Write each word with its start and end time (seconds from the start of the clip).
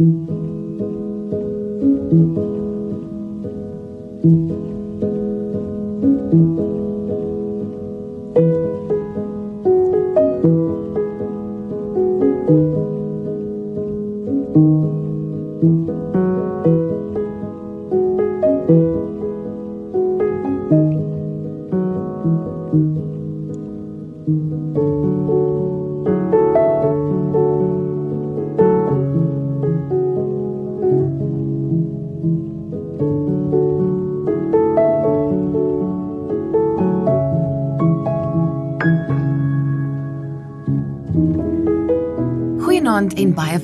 Mm-hmm. 0.00 0.37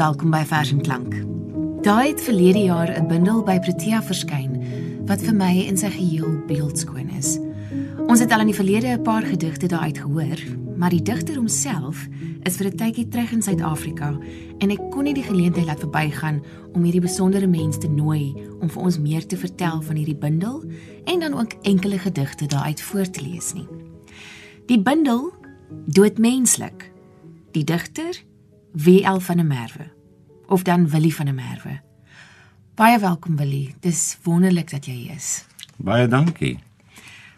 Welkom 0.05 0.35
by 0.35 0.43
Vers 0.45 0.69
en 0.69 0.83
Klank. 0.85 1.15
Daai 1.85 2.11
het 2.11 2.21
verlede 2.21 2.59
jaar 2.59 2.91
'n 2.93 3.07
bundel 3.09 3.43
by 3.43 3.59
Protea 3.59 4.03
verskyn 4.03 4.53
wat 5.07 5.23
vir 5.23 5.35
my 5.35 5.65
in 5.65 5.77
sy 5.77 5.89
geheel 5.89 6.45
beeldskoon 6.47 7.09
is. 7.09 7.39
Ons 8.07 8.21
het 8.21 8.33
al 8.33 8.41
in 8.41 8.47
die 8.47 8.61
verlede 8.61 8.87
'n 8.87 9.03
paar 9.03 9.23
gedigte 9.23 9.67
daaruit 9.67 9.99
gehoor, 9.99 10.39
maar 10.77 10.91
die 10.91 11.03
digter 11.03 11.37
homself 11.37 12.09
is 12.43 12.57
vir 12.57 12.67
'n 12.67 12.77
tydjie 12.77 13.09
terug 13.09 13.33
in 13.33 13.43
Suid-Afrika 13.43 14.19
en 14.59 14.71
ek 14.71 14.91
kon 14.91 15.05
nie 15.05 15.15
die 15.15 15.23
geleentheid 15.31 15.67
laat 15.67 15.81
verbygaan 15.81 16.43
om 16.75 16.83
hierdie 16.83 17.01
besondere 17.09 17.47
mens 17.47 17.79
te 17.79 17.89
nooi 17.89 18.35
om 18.61 18.69
vir 18.69 18.83
ons 18.83 18.99
meer 18.99 19.27
te 19.27 19.37
vertel 19.37 19.83
van 19.83 19.97
hierdie 19.97 20.21
bundel 20.21 20.65
en 21.05 21.21
dan 21.21 21.35
ook 21.35 21.53
enkele 21.63 21.99
gedigte 21.99 22.47
daaruit 22.47 22.81
voor 22.81 23.11
te 23.11 23.23
lees 23.23 23.55
nie. 23.55 23.69
Die 24.67 24.83
bundel 24.83 25.33
Doodmenslik. 25.87 26.93
Die 27.53 27.65
digter 27.65 28.25
WL 28.75 29.19
van 29.19 29.37
der 29.37 29.47
Merwe 29.47 29.93
of 30.47 30.63
dan 30.63 30.89
Willie 30.89 31.15
van 31.15 31.25
der 31.25 31.35
Merwe. 31.35 31.81
Baie 32.75 32.99
welkom 32.99 33.37
Willie. 33.37 33.75
Dis 33.81 34.19
wonderlik 34.23 34.71
dat 34.71 34.87
jy 34.87 34.93
hier 34.93 35.15
is. 35.15 35.45
Baie 35.77 36.09
dankie. 36.09 36.59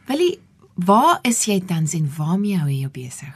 Willie, 0.07 0.39
waar 0.75 1.19
is 1.23 1.45
jy 1.45 1.61
tans 1.61 1.93
en 1.93 2.09
waarmee 2.17 2.57
hou 2.57 2.71
jy 2.71 2.79
jou 2.87 2.91
besig? 2.91 3.35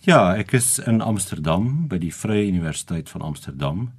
Ja, 0.00 0.32
ek 0.32 0.54
is 0.56 0.78
in 0.78 1.02
Amsterdam 1.04 1.68
by 1.92 1.98
die 2.00 2.14
Vrye 2.14 2.46
Universiteit 2.48 3.12
van 3.12 3.20
Amsterdam 3.28 3.90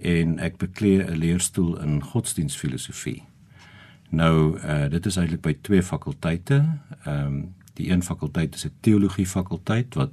en 0.00 0.38
ek 0.38 0.56
bekleë 0.56 1.04
'n 1.10 1.20
leerstoel 1.20 1.76
in 1.84 2.00
godsdienstfilosofie. 2.02 3.22
Nou, 4.08 4.56
uh 4.56 4.88
dit 4.88 5.06
is 5.06 5.16
eintlik 5.16 5.42
by 5.42 5.56
twee 5.60 5.82
fakulteite. 5.82 6.64
Ehm 7.04 7.26
um, 7.26 7.54
die 7.74 7.90
een 7.90 8.02
fakulteit 8.02 8.54
is 8.54 8.64
'n 8.64 8.72
teologie 8.80 9.26
fakulteit 9.26 9.94
wat 9.94 10.12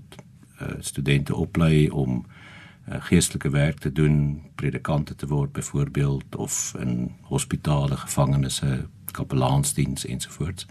uh, 0.62 0.68
studente 0.80 1.36
oplei 1.36 1.90
om 1.90 2.26
uh, 2.28 2.41
geestelike 2.88 3.50
werk 3.50 3.80
te 3.80 3.92
doen, 3.92 4.42
predikante 4.56 5.16
te 5.16 5.28
word 5.28 5.52
byvoorbeeld 5.52 6.36
of 6.36 6.74
in 6.80 7.12
hospitale, 7.22 7.98
gevangenisse, 7.98 8.86
kapelaansdiens 9.12 10.06
ensovoorts. 10.06 10.66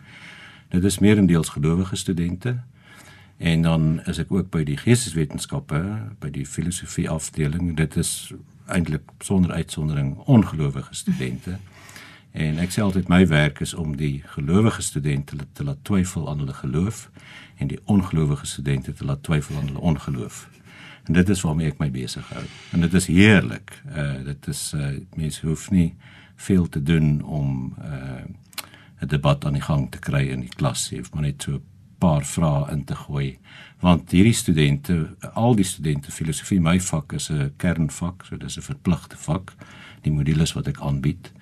Dit 0.68 0.84
is 0.84 0.98
meerendeels 0.98 1.48
gelowige 1.48 1.96
studente. 1.96 2.60
En 3.36 3.62
dan 3.62 4.00
is 4.04 4.18
ek 4.18 4.32
ook 4.32 4.50
by 4.50 4.64
die 4.68 4.76
geesteswetenskappe, 4.76 5.80
by 6.20 6.28
die 6.30 6.46
filosofie 6.46 7.08
afdeling. 7.10 7.72
Dit 7.76 7.96
is 7.96 8.32
eintlik 8.68 9.02
sonder 9.18 9.52
uitsondering 9.52 10.16
ongelowige 10.28 10.94
studente. 10.94 11.56
En 12.30 12.60
ek 12.62 12.70
sê 12.70 12.84
altyd 12.84 13.08
my 13.08 13.24
werk 13.26 13.62
is 13.64 13.74
om 13.74 13.96
die 13.96 14.20
gelowige 14.36 14.82
studente 14.82 15.36
te 15.52 15.64
laat 15.64 15.80
twyfel 15.82 16.28
aan 16.30 16.44
hulle 16.44 16.54
geloof 16.54 17.08
en 17.56 17.72
die 17.72 17.80
ongelowige 17.84 18.46
studente 18.46 18.92
te 18.92 19.04
laat 19.04 19.22
twyfel 19.22 19.56
aan 19.56 19.66
hulle 19.72 19.86
ongeloof. 19.94 20.48
En 21.06 21.12
dit 21.12 21.28
is 21.28 21.40
waarmee 21.40 21.66
ek 21.66 21.78
my 21.78 21.90
besig 21.90 22.28
hou. 22.28 22.44
En 22.72 22.80
dit 22.80 22.94
is 22.94 23.06
heerlik. 23.06 23.82
Uh 23.96 24.24
dit 24.24 24.48
is 24.48 24.72
uh 24.76 24.92
mense 25.16 25.46
hoef 25.46 25.70
nie 25.70 25.94
veel 26.36 26.68
te 26.68 26.82
doen 26.82 27.22
om 27.22 27.74
uh 27.78 28.24
'n 29.00 29.08
debat 29.08 29.44
aan 29.44 29.56
die 29.56 29.64
gang 29.64 29.90
te 29.90 29.98
kry 29.98 30.28
in 30.28 30.40
die 30.40 30.56
klas. 30.56 30.88
Jy 30.90 30.98
hoef 30.98 31.12
maar 31.12 31.22
net 31.22 31.42
so 31.42 31.52
'n 31.52 31.62
paar 31.98 32.24
vrae 32.24 32.72
in 32.72 32.84
te 32.84 32.94
gooi. 32.94 33.38
Want 33.80 34.10
hierdie 34.10 34.36
studente, 34.36 35.16
al 35.32 35.54
die 35.54 35.64
studente 35.64 36.12
filosofie, 36.12 36.60
my 36.60 36.80
vak 36.80 37.12
is 37.12 37.30
'n 37.30 37.52
kernvak, 37.56 38.24
so 38.24 38.36
dis 38.36 38.56
'n 38.56 38.62
verpligte 38.62 39.16
vak, 39.16 39.54
die 40.02 40.12
modules 40.12 40.52
wat 40.52 40.66
ek 40.66 40.80
aanbied. 40.80 41.32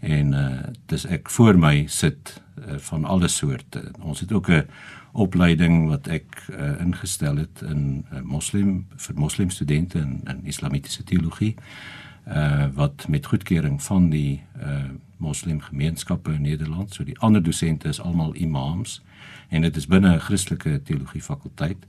En 0.00 0.32
uh 0.32 0.72
dis 0.86 1.04
ek 1.04 1.30
voor 1.30 1.58
my 1.58 1.84
sit 1.86 2.42
uh, 2.58 2.78
van 2.78 3.04
alle 3.04 3.28
soorte. 3.28 3.82
Ons 4.00 4.20
het 4.20 4.32
ook 4.32 4.48
'n 4.48 4.66
opleiding 5.12 5.88
wat 5.88 6.08
ek 6.08 6.44
uh, 6.48 6.80
ingestel 6.80 7.36
het 7.36 7.60
in 7.68 8.04
uh, 8.12 8.20
moslim 8.24 8.86
vir 8.96 9.14
moslim 9.14 9.50
studente 9.50 9.98
in, 9.98 10.20
in 10.26 10.44
islamitiese 10.44 11.04
teologie 11.04 11.56
uh 12.22 12.68
wat 12.74 13.08
met 13.08 13.26
goedkeuring 13.26 13.80
van 13.82 14.10
die 14.10 14.42
uh 14.62 14.90
moslim 15.22 15.60
gemeenskappe 15.60 16.32
in 16.32 16.42
Nederland 16.42 16.94
so 16.94 17.04
die 17.04 17.18
ander 17.18 17.42
dosente 17.42 17.88
is 17.88 18.00
almal 18.00 18.34
imams 18.34 19.02
en 19.48 19.62
dit 19.62 19.76
is 19.76 19.86
binne 19.86 20.14
'n 20.14 20.20
Christelike 20.20 20.82
teologie 20.82 21.22
fakulteit 21.22 21.86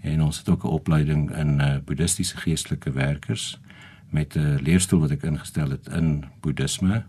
en 0.00 0.22
ons 0.22 0.38
het 0.38 0.48
ook 0.48 0.64
'n 0.64 0.76
opleiding 0.76 1.30
in 1.36 1.60
uh 1.60 1.76
boeddhistiese 1.84 2.36
geestelike 2.36 2.92
werkers 2.92 3.60
met 4.10 4.36
'n 4.36 4.60
leerstoel 4.62 5.00
wat 5.00 5.10
ek 5.10 5.22
ingestel 5.22 5.70
het 5.70 5.88
in 5.88 6.24
boeddhisme 6.40 7.04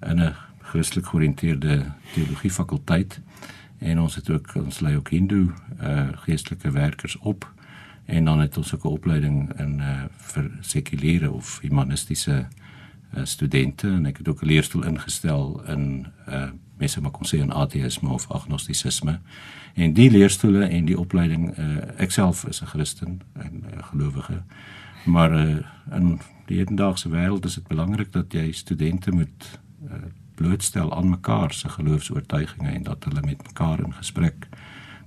in 0.00 0.20
'n 0.20 0.34
Christelik 0.62 1.06
georiënteerde 1.06 1.84
teologie 2.14 2.50
fakulteit 2.50 3.20
en 3.78 4.00
ons 4.00 4.14
het 4.14 4.30
ook 4.30 4.54
ons 4.54 4.80
lei 4.80 4.96
ook 4.96 5.10
hindoe 5.10 5.52
uh 5.82 6.08
geestelike 6.24 6.70
werkers 6.70 7.16
op. 7.18 7.52
En 8.04 8.24
dan 8.24 8.40
het 8.40 8.56
ons 8.56 8.74
ook 8.74 8.84
'n 8.84 8.88
opleiding 8.88 9.58
in 9.58 9.78
uh 9.78 10.04
vir 10.16 10.50
sekuliere 10.60 11.30
of 11.30 11.58
humanistiese 11.60 12.46
uh, 13.16 13.24
studente 13.24 13.88
en 13.88 14.06
ek 14.06 14.18
het 14.18 14.28
ook 14.28 14.42
'n 14.42 14.46
leerstoel 14.46 14.84
ingestel 14.84 15.62
in 15.66 16.06
uh 16.28 16.50
mense 16.78 17.00
maar 17.00 17.10
kon 17.10 17.26
sê 17.26 17.38
in 17.38 17.52
ateïsme 17.52 18.08
of 18.08 18.30
agnostisisme 18.30 19.20
en 19.74 19.92
die 19.92 20.10
leerstoele 20.10 20.64
en 20.64 20.84
die 20.84 20.98
opleiding 20.98 21.58
uh 21.58 21.76
ek 21.96 22.10
self 22.10 22.44
is 22.44 22.62
'n 22.62 22.66
Christen 22.66 23.20
en 23.32 23.52
'n 23.52 23.74
uh, 23.74 23.82
gelowige 23.82 24.42
maar 25.04 25.32
uh 25.32 25.56
in 25.92 26.20
die 26.46 26.58
hedendaagse 26.58 27.08
wêreld 27.08 27.44
is 27.44 27.54
dit 27.54 27.66
belangrik 27.66 28.12
dat 28.12 28.32
jy 28.32 28.52
studente 28.52 29.10
moet 29.10 29.60
uh, 29.84 29.92
blootstel 30.38 30.94
aan 30.96 31.10
mekaar 31.10 31.52
se 31.52 31.68
geloofs-oortuigings 31.68 32.72
en 32.74 32.82
dat 32.86 33.04
hulle 33.04 33.22
met 33.26 33.46
mekaar 33.46 33.82
in 33.84 33.94
gesprek 33.94 34.48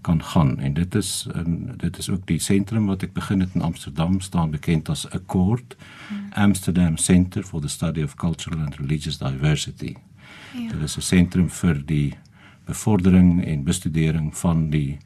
kan 0.01 0.23
gaan 0.23 0.59
en 0.59 0.73
dit 0.73 0.95
is 0.95 1.27
en 1.33 1.73
dit 1.77 1.97
is 1.97 2.09
ook 2.09 2.25
die 2.27 2.39
sentrum 2.39 2.85
wat 2.89 3.03
ek 3.05 3.13
begin 3.13 3.39
het 3.39 3.53
in 3.53 3.61
Amsterdam 3.61 4.19
staan 4.19 4.51
bekend 4.51 4.89
as 4.89 5.05
Accord. 5.09 5.75
Amsterdam 6.31 6.97
Center 6.97 7.43
for 7.43 7.61
the 7.61 7.69
Study 7.69 8.03
of 8.03 8.15
Cultural 8.15 8.59
and 8.59 8.75
Religious 8.75 9.17
Diversity. 9.17 9.95
Ja. 10.53 10.71
Dit 10.71 10.81
is 10.81 10.97
'n 10.97 11.01
sentrum 11.01 11.49
vir 11.49 11.85
die 11.85 12.17
bevordering 12.65 13.45
en 13.45 13.63
bestudering 13.63 14.37
van 14.37 14.69
die 14.69 14.97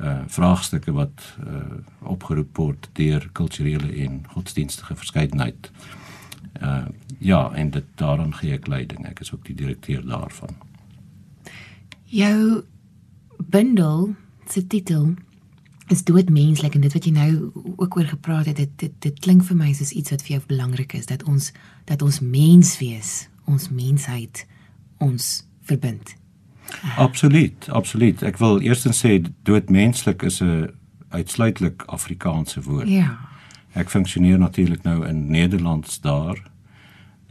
uh 0.00 0.22
vraagstukke 0.26 0.92
wat 0.92 1.36
uh 1.46 1.62
opgeroep 2.00 2.56
word 2.56 2.88
deur 2.92 3.28
kulturele 3.32 3.92
en 4.04 4.24
godsdienstige 4.28 4.96
verskeidenheid. 4.96 5.70
Uh 6.62 6.84
ja, 7.18 7.52
en 7.54 7.70
dit 7.70 7.84
daaraan 7.94 8.34
gee 8.34 8.52
ek 8.52 8.66
leiding. 8.66 9.06
Ek 9.08 9.20
is 9.20 9.32
ook 9.32 9.44
die 9.46 9.54
direkteur 9.56 10.02
daarvan. 10.06 10.50
Jou 12.04 12.64
bundel 13.38 14.14
se 14.48 14.66
titel 14.66 15.14
is 15.88 16.04
doodmenslik 16.04 16.74
en 16.74 16.80
dit 16.80 16.92
wat 16.92 17.04
jy 17.04 17.12
nou 17.12 17.30
ook 17.76 17.96
oor 17.96 18.08
gepraat 18.08 18.46
het, 18.46 18.56
dit 18.56 18.70
dit, 18.76 18.92
dit 18.98 19.20
klink 19.20 19.44
vir 19.44 19.56
my 19.56 19.72
soos 19.72 19.92
iets 19.92 20.10
wat 20.10 20.22
vir 20.22 20.36
jou 20.36 20.42
belangrik 20.46 20.92
is 20.92 21.06
dat 21.06 21.24
ons 21.28 21.52
dat 21.84 22.02
ons 22.02 22.20
mens 22.20 22.78
wees, 22.78 23.28
ons 23.44 23.68
mensheid 23.70 24.46
ons 25.04 25.44
verbind. 25.68 26.14
Absoluut, 26.96 27.68
absoluut. 27.68 28.22
Ek 28.22 28.38
wil 28.40 28.60
eerstens 28.64 29.04
sê 29.04 29.18
doodmenslik 29.42 30.22
is 30.22 30.40
'n 30.42 30.72
uitsluitlik 31.08 31.82
Afrikaanse 31.86 32.62
woord. 32.62 32.88
Ja. 32.88 33.18
Ek 33.74 33.90
funksioneer 33.90 34.38
natuurlik 34.38 34.82
nou 34.82 35.06
in 35.06 35.26
Nederlands 35.30 36.00
daar 36.00 36.38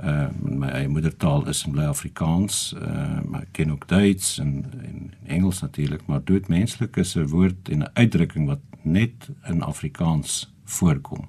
uh 0.04 0.28
my 0.42 0.86
moedertaal 0.90 1.48
is 1.48 1.64
bly 1.72 1.86
Afrikaans, 1.88 2.74
uh 2.76 3.22
maar 3.30 3.46
ek 3.46 3.52
ken 3.52 3.72
ook 3.72 3.88
Duits 3.88 4.40
en 4.40 4.66
en 4.82 5.14
Engels 5.26 5.62
natuurlik, 5.62 6.06
maar 6.06 6.24
doodmenslik 6.24 6.98
is 6.98 7.16
'n 7.16 7.28
woord 7.32 7.70
en 7.70 7.80
'n 7.80 7.94
uitdrukking 7.94 8.48
wat 8.48 8.60
net 8.82 9.30
in 9.48 9.62
Afrikaans 9.62 10.54
voorkom. 10.64 11.28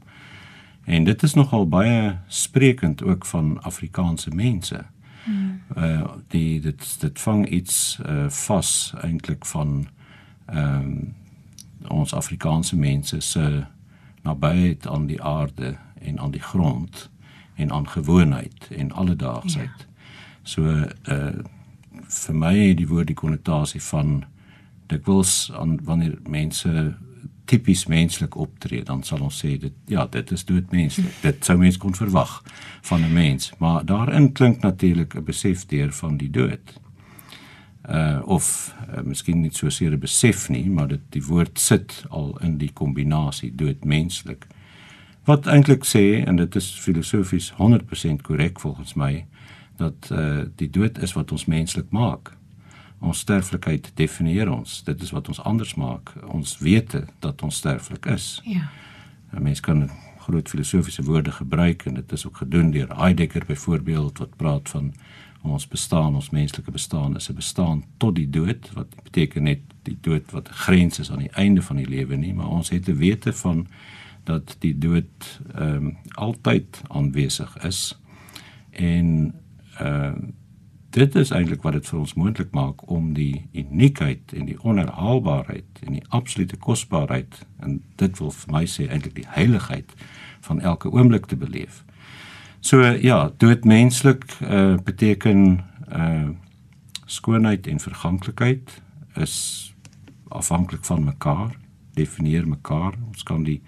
En 0.85 1.05
dit 1.05 1.23
is 1.23 1.35
nogal 1.35 1.69
baie 1.69 2.19
sprekend 2.27 3.03
ook 3.03 3.27
van 3.27 3.63
Afrikaanse 3.63 4.31
mense. 4.31 4.85
Hmm. 5.25 5.61
Uh 5.77 6.03
die 6.29 6.61
dit 6.61 7.01
dit 7.01 7.21
vang 7.21 7.49
iets 7.49 7.99
uh 8.09 8.29
vas 8.29 8.95
eintlik 9.01 9.47
van 9.47 9.87
ehm 10.47 10.81
um, 10.81 11.15
ons 11.89 12.15
Afrikaanse 12.15 12.77
mense 12.77 13.21
se 13.21 13.65
nabyheid 14.25 14.87
aan 14.87 15.07
die 15.07 15.23
aarde 15.23 15.77
en 16.01 16.21
aan 16.21 16.31
die 16.31 16.43
grond 16.43 17.11
en 17.55 17.73
aan 17.73 17.89
gewoonheid 17.89 18.69
en 18.71 18.93
alledaagsheid. 18.93 19.79
Ja. 19.79 19.93
So 20.43 20.63
uh 21.09 21.45
vir 22.05 22.35
my 22.37 22.53
het 22.59 22.77
die 22.77 22.89
woord 22.91 23.07
die 23.07 23.17
konnotasie 23.17 23.81
van 23.83 24.25
dikwels 24.91 25.53
aan 25.55 25.79
wanneer 25.87 26.19
mense 26.29 26.95
tipies 27.49 27.87
menslik 27.87 28.37
optree, 28.37 28.83
dan 28.85 29.03
sal 29.03 29.23
ons 29.25 29.39
sê 29.45 29.55
dit 29.61 29.73
ja, 29.93 30.07
dit 30.11 30.31
is 30.33 30.45
doodmenslik. 30.49 31.13
Dit 31.23 31.45
sou 31.45 31.57
mens 31.61 31.79
kon 31.81 31.95
verwag 31.95 32.43
van 32.89 33.05
'n 33.05 33.13
mens, 33.13 33.53
maar 33.59 33.85
daarin 33.85 34.33
klink 34.33 34.61
natuurlik 34.61 35.15
'n 35.15 35.25
besef 35.25 35.67
deur 35.67 35.93
van 35.93 36.17
die 36.17 36.31
dood. 36.31 36.81
Uh 37.89 38.23
of 38.25 38.75
uh, 38.89 39.03
miskien 39.05 39.43
nie 39.43 39.51
so 39.53 39.69
seer 39.69 39.99
besef 40.01 40.49
nie, 40.49 40.71
maar 40.71 40.89
dit 40.89 41.01
die 41.13 41.25
woord 41.25 41.59
sit 41.61 42.05
al 42.09 42.39
in 42.41 42.59
die 42.59 42.71
kombinasie 42.73 43.53
doodmenslik. 43.55 44.47
Wat 45.25 45.47
eintlik 45.47 45.85
sê 45.85 46.25
en 46.25 46.37
dit 46.37 46.57
is 46.57 46.71
filosofies 46.81 47.53
100% 47.59 48.23
korrek 48.23 48.61
volgens 48.61 48.95
my 48.95 49.27
dat 49.77 50.09
uh 50.13 50.47
die 50.57 50.71
dood 50.71 50.99
is 51.03 51.13
wat 51.13 51.33
ons 51.33 51.45
menslik 51.45 51.91
maak 51.91 52.33
ons 53.05 53.21
sterflikheid 53.25 53.91
definieer 53.99 54.51
ons. 54.53 54.81
Dit 54.87 55.03
is 55.05 55.13
wat 55.15 55.29
ons 55.29 55.43
anders 55.45 55.75
maak. 55.81 56.15
Ons 56.33 56.59
wete 56.65 57.05
dat 57.25 57.43
ons 57.45 57.61
sterflik 57.63 58.07
is. 58.07 58.41
Ja. 58.45 58.69
'n 59.35 59.43
Mens 59.43 59.61
kan 59.61 59.91
groot 60.19 60.49
filosofiese 60.49 61.03
woorde 61.03 61.33
gebruik 61.33 61.85
en 61.87 61.95
dit 61.95 62.13
is 62.13 62.27
ook 62.27 62.37
gedoen 62.37 62.71
deur 62.71 62.97
Heidegger 62.97 63.45
byvoorbeeld 63.47 64.19
wat 64.19 64.37
praat 64.37 64.69
van 64.69 64.95
ons 65.53 65.69
bestaan, 65.69 66.15
ons 66.15 66.31
menslike 66.31 66.71
bestaan 66.71 67.17
is 67.17 67.29
'n 67.29 67.35
bestaan 67.35 67.85
tot 67.97 68.15
die 68.15 68.31
dood 68.31 68.71
wat 68.73 68.87
beteken 69.03 69.43
net 69.43 69.61
die 69.83 69.99
dood 70.01 70.31
wat 70.31 70.49
'n 70.49 70.53
grens 70.53 70.99
is 70.99 71.11
aan 71.11 71.19
die 71.19 71.35
einde 71.35 71.63
van 71.63 71.77
die 71.77 71.89
lewe 71.89 72.17
nie, 72.17 72.35
maar 72.35 72.49
ons 72.49 72.71
het 72.71 72.85
te 72.85 72.95
wete 72.95 73.33
van 73.33 73.67
dat 74.25 74.57
die 74.59 74.79
dood 74.79 75.41
ehm 75.55 75.77
um, 75.77 75.97
altyd 76.15 76.83
aanwesig 76.89 77.57
is 77.65 77.99
en 78.71 79.35
ehm 79.79 80.15
uh, 80.15 80.29
dit 80.95 81.15
is 81.15 81.31
eintlik 81.35 81.63
wat 81.67 81.73
dit 81.73 81.89
vir 81.91 81.99
ons 81.99 82.15
moontlik 82.15 82.53
maak 82.55 82.85
om 82.91 83.09
die 83.17 83.47
uniekheid 83.53 84.33
en 84.39 84.47
die 84.47 84.59
onherhaalbaarheid 84.63 85.81
en 85.87 85.97
die 85.97 86.05
absolute 86.09 86.57
kosbaarheid 86.57 87.41
en 87.67 87.81
dit 87.99 88.21
wil 88.23 88.31
vir 88.31 88.53
my 88.55 88.63
sê 88.71 88.87
eintlik 88.87 89.17
die 89.19 89.27
heiligheid 89.35 89.91
van 90.47 90.61
elke 90.61 90.93
oomblik 90.93 91.27
te 91.27 91.37
beleef. 91.37 91.83
So 92.65 92.81
ja, 92.81 93.33
dood 93.37 93.65
menslik 93.65 94.25
uh, 94.41 94.75
beteken 94.85 95.61
uh 95.93 96.29
skoonheid 97.07 97.67
en 97.67 97.81
verganklikheid 97.81 98.83
is 99.21 99.35
afhanklik 100.29 100.85
van 100.85 101.05
mekaar, 101.05 101.59
definieer 101.93 102.49
mekaar. 102.49 102.95
Ons 103.07 103.23
kan 103.23 103.43
die 103.45 103.61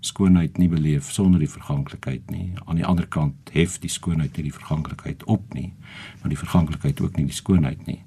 skoonheid 0.00 0.58
nie 0.58 0.68
beleef 0.70 1.10
sonder 1.10 1.42
die 1.42 1.50
verganklikheid 1.50 2.30
nie. 2.30 2.52
Aan 2.64 2.78
die 2.78 2.86
ander 2.86 3.08
kant 3.10 3.50
hef 3.52 3.80
die 3.82 3.90
skoonheid 3.90 4.36
nie 4.36 4.46
die 4.46 4.54
verganklikheid 4.54 5.24
op 5.24 5.54
nie, 5.58 5.72
maar 6.20 6.30
die 6.30 6.38
verganklikheid 6.38 7.02
ook 7.02 7.18
nie 7.18 7.26
die 7.26 7.36
skoonheid 7.36 7.82
nie. 7.90 8.04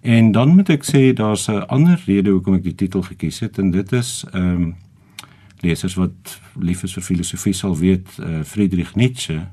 En 0.00 0.32
dan 0.32 0.56
moet 0.56 0.72
ek 0.72 0.88
sê 0.88 1.12
daar's 1.12 1.46
'n 1.48 1.68
ander 1.68 2.00
rede 2.06 2.30
hoekom 2.30 2.54
ek 2.54 2.64
die 2.64 2.74
titel 2.74 3.02
gekies 3.02 3.40
het 3.44 3.58
en 3.58 3.70
dit 3.70 3.92
is 3.92 4.24
ehm 4.32 4.62
um, 4.62 4.76
lesers 5.60 5.94
wat 5.94 6.40
lief 6.54 6.82
is 6.82 6.94
vir 6.94 7.02
filosofie 7.02 7.52
sal 7.52 7.76
weet 7.76 8.18
uh, 8.18 8.42
Friedrich 8.42 8.94
Nietzsche 8.94 9.46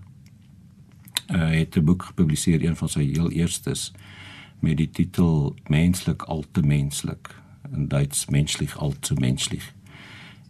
uh, 1.30 1.50
het 1.50 1.77
'n 1.77 1.83
boek 1.83 2.04
gepubliseer 2.04 2.66
een 2.66 2.75
van 2.75 2.89
sy 2.89 3.12
heel 3.12 3.31
eerstes 3.31 3.92
met 4.60 4.77
die 4.77 4.89
titel 4.89 5.56
Menslik 5.68 6.22
al 6.22 6.44
te 6.51 6.62
menslik 6.62 7.36
in 7.74 7.88
Duits 7.88 8.25
menslich 8.25 8.77
al 8.77 8.94
zu 9.00 9.13
menschlich 9.13 9.75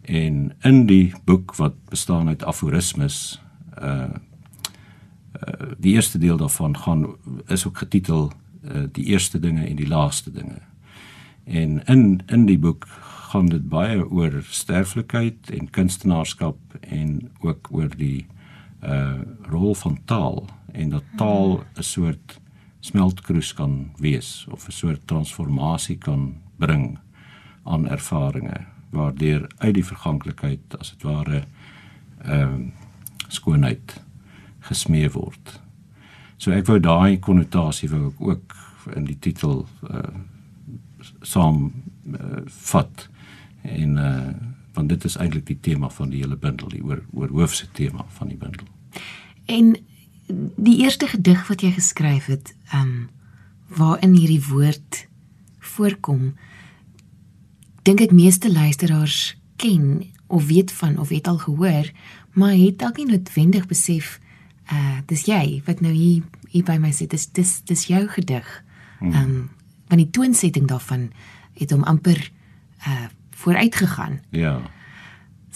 En 0.06 0.52
in 0.60 0.86
die 0.86 1.14
boek 1.24 1.54
wat 1.54 1.74
bestaan 1.88 2.28
uit 2.28 2.44
aforismes 2.44 3.42
uh 3.82 4.02
uh 5.36 5.72
die 5.78 5.94
eerste 5.94 6.18
deel 6.18 6.36
daarvan 6.36 6.76
gaan 6.76 7.06
is 7.46 7.66
ook 7.66 7.78
getitel 7.78 8.32
uh 8.64 8.84
die 8.92 9.04
eerste 9.04 9.38
dinge 9.38 9.66
en 9.66 9.76
die 9.76 9.88
laaste 9.88 10.32
dinge. 10.32 10.60
En 11.44 11.84
in 11.84 12.22
in 12.26 12.46
die 12.46 12.58
boek 12.58 12.86
gaan 13.30 13.46
dit 13.46 13.68
baie 13.68 14.10
oor 14.10 14.44
sterflikheid 14.50 15.50
en 15.50 15.70
kunstenaarskap 15.70 16.58
en 16.80 17.30
ook 17.40 17.68
oor 17.70 17.90
die 17.96 18.26
uh 18.82 19.20
rol 19.42 19.74
van 19.74 19.98
taal 20.04 20.46
en 20.76 20.90
dat 20.90 21.04
taal 21.16 21.64
'n 21.76 21.82
soort 21.82 22.40
smeltkroes 22.80 23.54
kan 23.54 23.90
wees 23.98 24.46
of 24.50 24.68
'n 24.68 24.72
soort 24.72 25.06
transformasie 25.06 25.98
kan 25.98 26.36
bring 26.56 26.98
aan 27.64 27.88
ervarings 27.88 28.66
waardeur 28.90 29.50
uit 29.58 29.74
die 29.74 29.84
verganklikheid 29.84 30.78
as 30.78 30.90
dit 30.94 31.02
ware 31.02 31.44
ehm 32.24 32.54
um, 32.54 32.72
skoonheid 33.28 34.02
gesmee 34.68 35.10
word. 35.10 35.60
So 36.38 36.52
ek 36.54 36.66
wou 36.66 36.78
daai 36.80 37.18
konnotasie 37.18 37.90
wou 37.90 38.06
ek 38.08 38.20
ook 38.20 38.56
in 38.96 39.04
die 39.04 39.18
titel 39.18 39.66
uh 39.90 40.14
saam 41.22 41.72
uh, 42.14 42.42
vat 42.46 43.08
en 43.62 43.96
uh 43.96 44.34
want 44.76 44.88
dit 44.88 45.04
is 45.08 45.16
eintlik 45.16 45.46
die 45.46 45.60
tema 45.60 45.88
van 45.88 46.10
die 46.12 46.18
hele 46.20 46.36
bundel, 46.36 46.68
die 46.68 46.82
oor 46.84 47.00
oor 47.12 47.30
hoofse 47.32 47.66
tema 47.72 48.04
van 48.18 48.28
die 48.28 48.36
bundel. 48.36 48.66
En 49.46 49.76
die 50.56 50.78
eerste 50.82 51.06
gedig 51.06 51.46
wat 51.48 51.62
jy 51.62 51.72
geskryf 51.76 52.26
het, 52.26 52.54
ehm 52.70 52.82
um, 52.82 53.08
waarin 53.66 54.14
hierdie 54.14 54.42
woord 54.46 55.08
voorkom, 55.58 56.36
dink 57.82 58.00
ek 58.00 58.12
meeste 58.14 58.52
luisteraars 58.52 59.34
ken 59.58 60.04
of 60.26 60.46
weet 60.46 60.72
van 60.72 60.98
of 60.98 61.08
het 61.08 61.26
al 61.26 61.38
gehoor, 61.38 61.90
maar 62.32 62.54
het 62.54 62.78
dalk 62.78 62.96
nie 62.96 63.08
noodwendig 63.10 63.66
besef 63.66 64.20
uh 64.72 64.98
dis 65.06 65.26
jy 65.26 65.62
wat 65.66 65.80
nou 65.80 65.92
hier 65.94 66.22
hier 66.50 66.64
by 66.64 66.78
my 66.78 66.92
sit. 66.92 67.10
Dis 67.10 67.26
dis 67.34 67.60
dis 67.66 67.86
jou 67.90 68.06
gedig. 68.08 68.46
Hmm. 68.98 69.12
Ehm 69.12 69.22
um, 69.22 69.50
want 69.86 70.02
die 70.02 70.10
toonsetting 70.10 70.66
daarvan 70.66 71.10
het 71.58 71.70
hom 71.70 71.82
amper 71.82 72.30
uh 72.86 73.06
vooruit 73.36 73.74
gegaan. 73.74 74.20
Ja. 74.30 74.62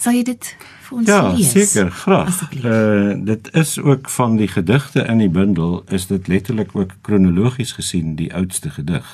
Sal 0.01 0.15
jy 0.17 0.23
dit 0.31 0.47
vir 0.87 0.97
ons 0.97 1.09
ja, 1.09 1.19
lees? 1.29 1.51
Ja, 1.53 1.65
seker, 1.65 1.91
graag. 1.93 2.39
Uh 2.57 3.13
dit 3.25 3.49
is 3.53 3.75
ook 3.79 4.09
van 4.09 4.37
die 4.39 4.47
gedigte 4.49 5.03
in 5.05 5.21
die 5.21 5.29
bundel 5.29 5.83
is 5.93 6.07
dit 6.09 6.27
letterlik 6.27 6.73
ook 6.73 6.95
kronologies 7.05 7.75
gesien 7.77 8.15
die 8.17 8.31
oudste 8.33 8.73
gedig. 8.73 9.11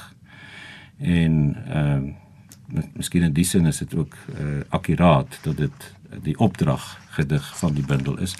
En 0.97 1.57
ehm 1.67 2.07
uh, 2.07 2.83
miskien 2.93 3.23
in 3.23 3.33
die 3.33 3.45
sin 3.47 3.65
is 3.65 3.77
dit 3.77 3.95
ook 3.95 4.15
uh, 4.15 4.63
akkuraat 4.75 5.39
dat 5.43 5.57
dit 5.57 5.85
die 6.23 6.35
opdrag 6.39 6.97
gedig 7.15 7.45
van 7.57 7.73
die 7.73 7.85
bundel 7.85 8.17
is. 8.19 8.35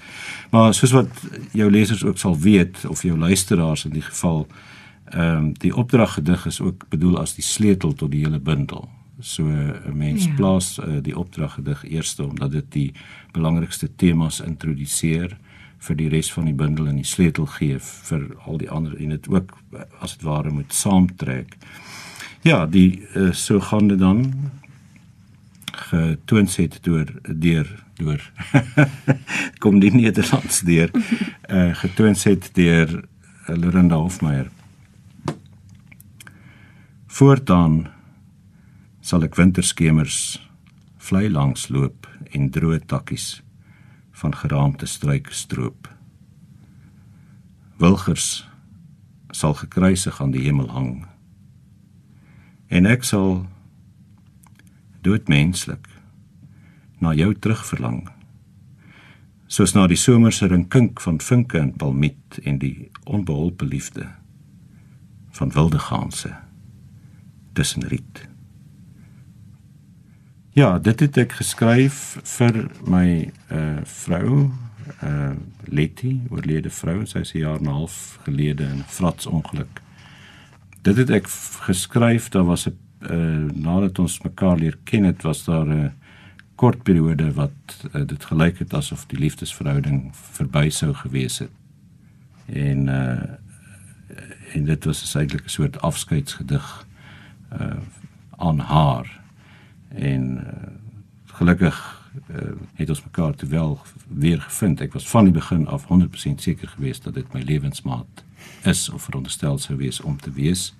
Maar 0.51 0.73
soos 0.73 0.91
wat 0.91 1.07
jou 1.51 1.71
lesers 1.71 2.03
ook 2.03 2.17
sal 2.17 2.37
weet 2.39 2.85
of 2.87 3.03
jou 3.03 3.17
luisteraars 3.17 3.85
in 3.85 3.95
die 3.99 4.07
geval 4.07 4.47
ehm 5.05 5.35
um, 5.35 5.53
die 5.59 5.75
opdrag 5.75 6.13
gedig 6.13 6.45
is 6.45 6.61
ook 6.61 6.85
bedoel 6.89 7.19
as 7.19 7.35
die 7.35 7.43
sleutel 7.43 7.93
tot 7.93 8.11
die 8.11 8.23
hele 8.23 8.39
bundel. 8.39 8.87
So 9.19 9.43
'n 9.43 9.97
mens 9.97 10.25
ja. 10.25 10.33
plaas 10.35 10.79
uh, 10.79 11.01
die 11.01 11.17
opdrag 11.17 11.53
gedig 11.53 11.83
eerste 11.83 12.23
omdat 12.23 12.51
dit 12.51 12.71
die 12.71 12.93
belangrikste 13.31 13.89
temas 13.95 14.39
introduseer 14.39 15.37
vir 15.77 15.95
die 15.95 16.09
res 16.09 16.29
van 16.33 16.45
die 16.45 16.53
bundel 16.53 16.87
en 16.87 16.95
die 16.95 17.07
sleutel 17.07 17.45
gee 17.45 17.79
vir 17.79 18.27
al 18.45 18.57
die 18.57 18.69
ander 18.69 18.95
en 18.97 19.09
dit 19.09 19.27
ook 19.29 19.57
as 20.01 20.17
dit 20.17 20.25
ware 20.25 20.49
moet 20.49 20.73
saamtrek. 20.73 21.57
Ja, 22.41 22.65
die 22.65 23.07
uh, 23.15 23.31
so 23.33 23.59
gaan 23.59 23.87
dit 23.87 23.99
dan 23.99 24.51
getoon 25.89 26.47
set 26.47 26.79
deur 26.83 27.09
deur 27.25 27.67
deur 27.97 28.21
kom 29.61 29.79
die 29.79 29.91
Nederlands 29.93 30.61
deur 30.61 30.93
uh, 31.49 31.73
getoon 31.81 32.15
set 32.15 32.49
deur 32.53 32.89
uh, 33.49 33.57
Lorinda 33.57 33.95
Hofmeyer. 33.95 34.49
Voortaan 37.07 37.96
sal 39.07 39.23
ek 39.23 39.37
winterskemers 39.39 40.35
vlei 40.99 41.29
langs 41.31 41.69
loop 41.71 42.09
en 42.35 42.49
droë 42.51 42.81
takkies 42.91 43.37
van 44.19 44.35
geraamte 44.35 44.89
struike 44.89 45.31
stroop. 45.31 45.87
Wilgers 47.79 48.43
sal 49.31 49.55
gekruisig 49.61 50.19
aan 50.19 50.35
die 50.35 50.43
hemel 50.43 50.67
hang 50.75 50.91
en 52.67 52.89
ek 52.89 53.07
sal 53.07 53.45
doodmenslik 55.07 55.87
na 56.99 57.15
jou 57.15 57.31
terugverlang 57.31 58.03
soos 59.47 59.71
na 59.77 59.87
die 59.87 59.99
somerse 59.99 60.51
rinkink 60.51 60.99
van 60.99 61.23
vinke 61.23 61.61
en 61.63 61.75
palmiet 61.79 62.41
en 62.43 62.59
die 62.59 62.89
onbeholpe 63.05 63.67
liefde 63.71 64.09
van 65.39 65.53
wilde 65.55 65.79
ganse 65.79 66.33
tussen 67.55 67.87
riet 67.87 68.27
ja 70.57 70.79
dit 70.79 70.99
het 71.05 71.17
ek 71.21 71.37
geskryf 71.41 72.17
vir 72.37 72.63
my 72.85 73.29
uh 73.53 73.83
vrou 73.85 74.49
uh 75.03 75.35
Letty 75.67 76.13
oorlede 76.31 76.71
vrou 76.71 77.05
sy 77.05 77.21
is 77.25 77.33
'n 77.35 77.43
jaar 77.43 77.59
en 77.59 77.69
'n 77.69 77.77
half 77.79 78.19
gelede 78.25 78.63
in 78.63 78.81
'n 78.81 78.89
fratsongeluk 78.97 79.81
dit 80.81 80.97
het 80.97 81.09
ek 81.09 81.27
geskryf 81.69 82.29
daar 82.29 82.45
was 82.45 82.67
'n 82.67 82.77
uh, 83.01 83.51
nadat 83.53 83.99
ons 83.99 84.21
mekaar 84.21 84.57
leer 84.57 84.77
ken 84.83 85.03
het 85.03 85.21
was 85.23 85.43
daar 85.43 85.65
'n 85.65 85.93
kort 86.55 86.83
periode 86.83 87.33
wat 87.33 87.87
uh, 87.93 88.01
dit 88.05 88.25
gelyk 88.25 88.59
het 88.59 88.73
asof 88.73 89.05
die 89.05 89.19
liefdesverhouding 89.19 90.09
verby 90.15 90.69
sou 90.69 90.93
gewees 90.93 91.37
het. 91.39 91.51
En 92.45 92.87
uh 92.87 93.21
en 94.53 94.63
dit 94.65 94.85
was 94.85 95.15
eintlik 95.15 95.43
'n 95.45 95.49
soort 95.49 95.81
afskeidsgedig 95.81 96.87
uh 97.53 97.77
aan 98.37 98.59
haar. 98.59 99.16
En 99.97 100.37
uh, 100.37 101.35
gelukkig 101.37 101.77
uh, 102.31 102.37
het 102.73 102.89
ons 102.89 103.03
mekaar 103.03 103.35
te 103.35 103.45
wel 103.45 103.79
weer 104.07 104.41
gevind. 104.41 104.81
Ek 104.81 104.93
was 104.93 105.09
van 105.09 105.23
die 105.23 105.33
begin 105.33 105.67
af 105.67 105.85
100% 105.85 106.41
seker 106.41 106.67
geweest 106.67 107.03
dat 107.03 107.13
dit 107.13 107.33
my 107.33 107.41
lewensmaat 107.41 108.23
is 108.63 108.89
of 108.89 109.01
veronderstel 109.01 109.57
sou 109.57 109.77
wees 109.77 110.01
om 110.01 110.19
te 110.19 110.31
wees. 110.31 110.73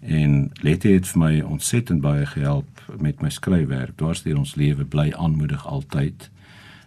En 0.00 0.50
Letty 0.60 0.92
het 0.92 1.08
vir 1.08 1.20
my 1.20 1.40
ontsettend 1.40 2.00
baie 2.00 2.26
gehelp 2.26 2.82
met 3.00 3.20
my 3.20 3.30
skryfwerk. 3.30 3.96
Dwarsteer 3.96 4.38
ons 4.38 4.54
lewe 4.54 4.84
bly 4.84 5.10
aanmoedig 5.16 5.66
altyd. 5.66 6.30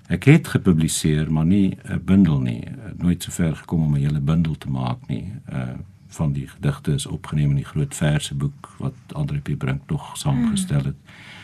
Ek 0.10 0.25
het 0.25 0.48
gepubliseer, 0.48 1.32
maar 1.32 1.46
nie 1.46 1.77
'n 1.84 2.01
bundel 2.06 2.39
nie. 2.39 2.63
Nooit 2.98 3.24
so 3.24 3.32
ver 3.32 3.56
gekom 3.56 3.84
om 3.84 3.96
'n 3.96 4.01
hele 4.01 4.20
bundel 4.20 4.58
te 4.58 4.70
maak 4.70 5.08
nie. 5.08 5.34
Uh 5.51 5.77
van 6.10 6.32
die 6.34 6.48
gedigte 6.48 6.91
is 6.91 7.06
opgeneem 7.06 7.50
in 7.50 7.56
die 7.56 7.65
groot 7.65 7.96
verseboek 7.96 8.75
wat 8.77 8.94
Andre 9.13 9.39
P 9.39 9.58
Brink 9.58 9.82
nog 9.88 10.18
saamgestel 10.18 10.84
het. 10.84 10.96
Mm 10.96 11.38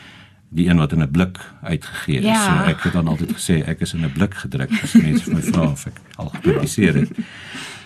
die 0.56 0.68
een 0.68 0.80
wat 0.80 0.92
in 0.92 1.02
'n 1.02 1.10
blik 1.10 1.38
uitgegee 1.62 2.18
is. 2.18 2.24
Ja. 2.24 2.44
So 2.44 2.70
ek 2.70 2.82
het 2.82 2.92
dan 2.92 3.08
altyd 3.08 3.32
gesê 3.32 3.64
ek 3.66 3.80
is 3.80 3.94
in 3.94 4.04
'n 4.04 4.12
blik 4.12 4.34
gedruk 4.34 4.72
as 4.82 4.92
mense 4.92 5.24
vir 5.24 5.34
my 5.34 5.42
vra 5.42 5.62
of 5.62 5.86
ek 5.86 6.00
al 6.16 6.28
gepubliseer 6.28 6.94
het. 6.94 7.10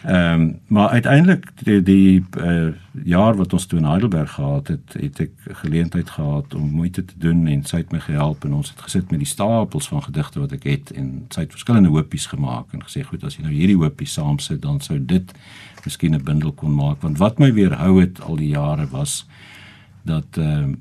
Ehm 0.04 0.40
um, 0.40 0.58
maar 0.66 0.88
uiteindelik 0.88 1.50
die, 1.54 1.82
die 1.82 2.24
uh, 2.38 2.68
jaar 3.04 3.36
wat 3.36 3.52
ons 3.52 3.66
toe 3.66 3.78
in 3.78 3.84
Heidelberg 3.84 4.32
gehad 4.32 4.68
het, 4.68 4.94
het 4.98 5.20
ek 5.20 5.30
geleentheid 5.44 6.10
gehad 6.10 6.54
om 6.54 6.70
moeite 6.70 7.04
te 7.04 7.14
doen 7.18 7.46
en 7.46 7.64
sy 7.64 7.76
het 7.76 7.92
my 7.92 8.00
gehelp 8.00 8.44
en 8.44 8.52
ons 8.52 8.70
het 8.70 8.80
gesit 8.80 9.10
met 9.10 9.18
die 9.20 9.28
stapels 9.28 9.88
van 9.88 10.02
gedigte 10.02 10.40
wat 10.40 10.52
ek 10.52 10.64
het 10.64 10.92
en 10.96 11.26
sy 11.28 11.40
het 11.40 11.52
verskillende 11.52 11.92
hoopies 11.92 12.26
gemaak 12.26 12.72
en 12.72 12.82
gesê 12.82 13.04
goed 13.04 13.24
as 13.24 13.36
jy 13.36 13.44
nou 13.44 13.52
hierdie 13.52 13.76
hoopies 13.76 14.12
saamsit 14.16 14.62
dan 14.62 14.80
sou 14.80 14.96
dit 14.98 15.34
miskien 15.84 16.14
'n 16.14 16.24
bundel 16.24 16.52
kon 16.52 16.74
maak 16.74 17.02
want 17.02 17.18
wat 17.18 17.38
my 17.38 17.52
weerhou 17.52 18.00
het 18.00 18.20
al 18.20 18.36
die 18.36 18.48
jare 18.56 18.88
was 18.88 19.26
dat 20.02 20.38
ehm 20.38 20.70
uh, 20.70 20.76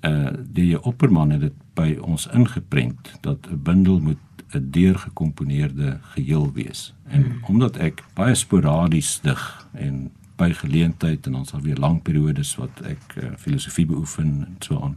uh 0.00 0.28
die 0.52 0.82
opperman 0.82 1.30
het 1.30 1.40
dit 1.40 1.52
by 1.74 1.96
ons 2.00 2.26
ingeprent 2.26 3.12
dat 3.20 3.46
'n 3.50 3.62
bundel 3.62 4.00
moet 4.00 4.18
'n 4.52 4.70
deurgekomponeerde 4.70 5.98
geheel 6.02 6.52
wees. 6.52 6.94
En 7.04 7.22
hmm. 7.22 7.38
omdat 7.42 7.76
ek 7.76 8.04
baie 8.14 8.34
sporadies 8.34 9.20
dig 9.20 9.68
en 9.72 10.10
by 10.36 10.52
geleentheid 10.52 11.26
en 11.26 11.34
ons 11.34 11.52
al 11.52 11.60
weer 11.60 11.76
lang 11.76 12.02
periodes 12.02 12.56
wat 12.56 12.80
ek 12.84 13.16
uh, 13.16 13.30
filosofie 13.36 13.86
beoefen 13.86 14.44
en 14.46 14.56
so 14.58 14.80
aan 14.80 14.96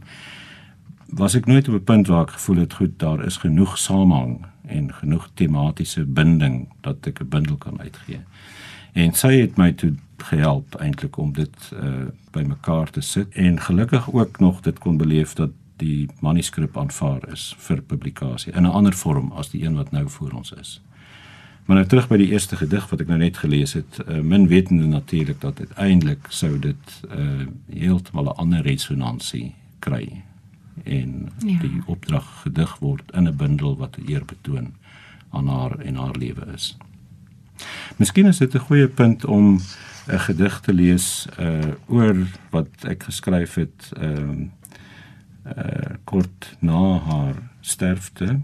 was 1.10 1.34
ek 1.34 1.46
nooit 1.46 1.68
op 1.68 1.74
'n 1.74 1.84
punt 1.84 2.06
waar 2.06 2.22
ek 2.22 2.30
gevoel 2.30 2.56
het 2.56 2.72
goed 2.72 2.98
daar 2.98 3.24
is 3.24 3.36
genoeg 3.36 3.78
samehang 3.78 4.46
en 4.66 4.94
genoeg 4.94 5.30
tematiese 5.34 6.04
binding 6.04 6.68
dat 6.80 7.06
ek 7.06 7.20
'n 7.20 7.28
bundel 7.28 7.56
kan 7.56 7.80
uitgee. 7.80 8.20
En 8.92 9.12
sy 9.12 9.40
het 9.40 9.56
my 9.56 9.72
toe 9.72 9.94
gehelp 10.16 10.74
eintlik 10.74 11.16
om 11.16 11.32
dit 11.32 11.72
uh 11.74 12.08
bymekaar 12.30 12.90
te 12.90 13.00
sit 13.00 13.34
en 13.34 13.60
gelukkig 13.60 14.12
ook 14.12 14.38
nog 14.38 14.60
dit 14.60 14.78
kon 14.78 14.96
beleef 14.96 15.32
dat 15.34 15.50
die 15.76 16.08
manuskrip 16.20 16.76
aanvaar 16.78 17.24
is 17.32 17.54
vir 17.58 17.82
publikasie 17.82 18.52
in 18.52 18.62
'n 18.62 18.76
ander 18.80 18.94
vorm 18.94 19.32
as 19.32 19.50
die 19.50 19.64
een 19.64 19.74
wat 19.74 19.90
nou 19.90 20.08
voor 20.08 20.30
ons 20.30 20.52
is. 20.52 20.80
Maar 21.64 21.76
nou 21.76 21.88
terug 21.88 22.08
by 22.08 22.16
die 22.16 22.30
eerste 22.30 22.56
gedig 22.56 22.88
wat 22.90 23.00
ek 23.00 23.06
nou 23.06 23.18
net 23.18 23.36
gelees 23.38 23.72
het, 23.72 24.00
uh, 24.08 24.20
min 24.20 24.48
wetende 24.48 24.86
natuurlik 24.86 25.40
dat 25.40 25.58
uiteindelik 25.58 26.26
sou 26.28 26.58
dit 26.58 27.02
uh 27.18 27.46
heeltemal 27.72 28.24
'n 28.24 28.36
ander 28.36 28.62
resonansie 28.62 29.54
kry 29.78 30.22
en 30.84 31.28
ja. 31.38 31.58
die 31.60 31.82
opdrag 31.86 32.42
gedig 32.42 32.78
word 32.78 33.12
in 33.12 33.28
'n 33.28 33.36
bundel 33.36 33.76
wat 33.76 33.96
eer 34.06 34.24
betoon 34.24 34.74
aan 35.30 35.48
haar 35.48 35.78
en 35.78 35.94
haar 35.94 36.16
lewe 36.16 36.46
is. 36.54 36.76
Miskien 37.96 38.26
is 38.26 38.38
dit 38.38 38.54
'n 38.54 38.58
goeie 38.58 38.88
punt 38.88 39.24
om 39.24 39.60
'n 40.06 40.18
gedig 40.18 40.60
te 40.60 40.72
lees 40.72 41.26
uh 41.38 41.74
oor 41.86 42.16
wat 42.50 42.68
ek 42.84 43.02
geskryf 43.02 43.54
het 43.54 43.92
ehm 43.96 44.40
uh, 44.40 44.48
uh 45.56 45.94
kort 46.04 46.56
na 46.60 46.98
haar 46.98 47.34
sterfte. 47.60 48.40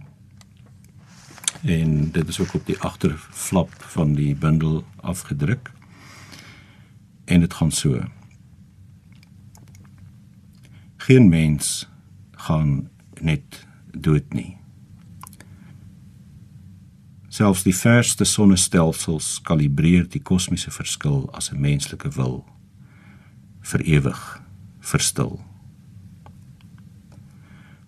En 1.63 2.11
dit 2.11 2.29
is 2.29 2.41
ook 2.41 2.55
op 2.55 2.67
die 2.67 2.79
agterflap 2.79 3.73
van 3.79 4.15
die 4.15 4.35
bundel 4.35 4.85
afgedruk. 5.01 5.71
En 7.25 7.41
dit 7.41 7.55
gaan 7.55 7.73
so. 7.73 8.05
Geen 10.97 11.29
mens 11.29 11.89
gaan 12.31 12.89
net 13.21 13.67
dood 13.91 14.33
nie. 14.33 14.57
Selfs 17.37 17.67
die 17.67 17.75
verste 17.77 18.25
sonnestelsels 18.25 19.43
kalibreer 19.45 20.07
die 20.09 20.23
kosmiese 20.25 20.71
verskil 20.73 21.27
as 21.37 21.51
'n 21.53 21.61
menslike 21.61 22.09
wil 22.17 22.47
vir 23.61 23.83
ewig 23.85 24.21
verstil. 24.81 25.45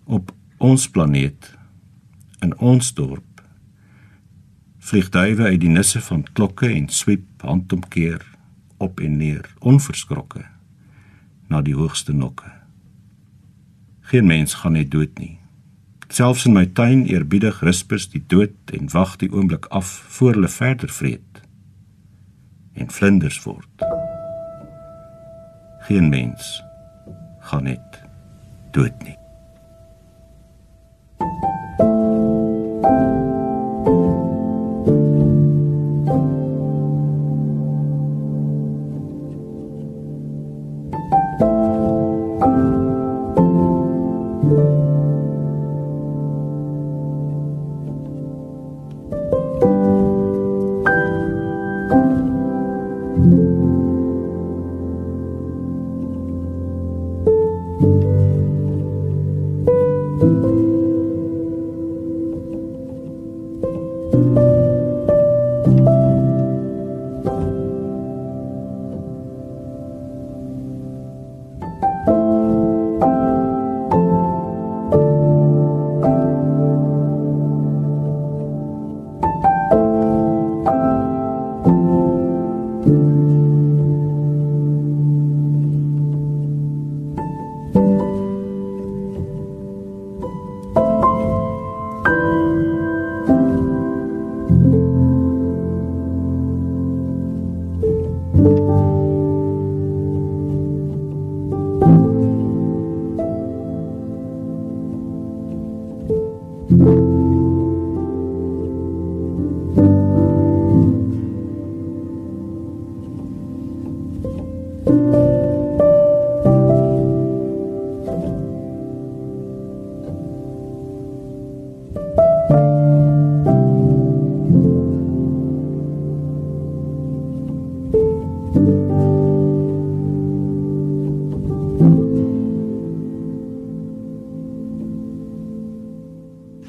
Op 0.05 0.31
ons 0.59 0.89
planeet 0.89 1.57
in 2.41 2.53
ons 2.57 2.93
dorp 2.93 3.41
vlieg 4.77 5.09
duwe 5.09 5.43
uit 5.43 5.61
die 5.61 5.73
nisse 5.73 6.01
van 6.01 6.23
klokke 6.33 6.69
en 6.69 6.87
swiep 6.89 7.41
handomkeer 7.41 8.21
op 8.77 8.99
en 8.99 9.17
neer 9.17 9.49
onverskrokke 9.59 10.45
na 11.49 11.61
die 11.61 11.75
hoogste 11.75 12.13
nokke. 12.13 12.51
Geen 14.01 14.25
mens 14.25 14.53
gaan 14.53 14.73
net 14.73 14.91
dood 14.91 15.17
nie. 15.17 15.38
Selfs 16.09 16.45
in 16.45 16.55
my 16.57 16.65
tuin 16.65 17.03
eerbiedig 17.05 17.59
rispers 17.61 18.07
die 18.09 18.23
dood 18.25 18.73
en 18.73 18.89
wag 18.89 19.11
die 19.21 19.29
oomblik 19.29 19.67
af 19.69 19.91
voor 20.17 20.33
hulle 20.33 20.49
verder 20.49 20.89
vreet 20.89 21.41
en 22.73 22.89
vlinders 22.89 23.37
word. 23.43 23.85
Geen 25.85 26.09
mens 26.09 26.49
gaan 27.39 27.63
net 27.69 28.01
dood 28.73 29.03
nie. 29.05 29.17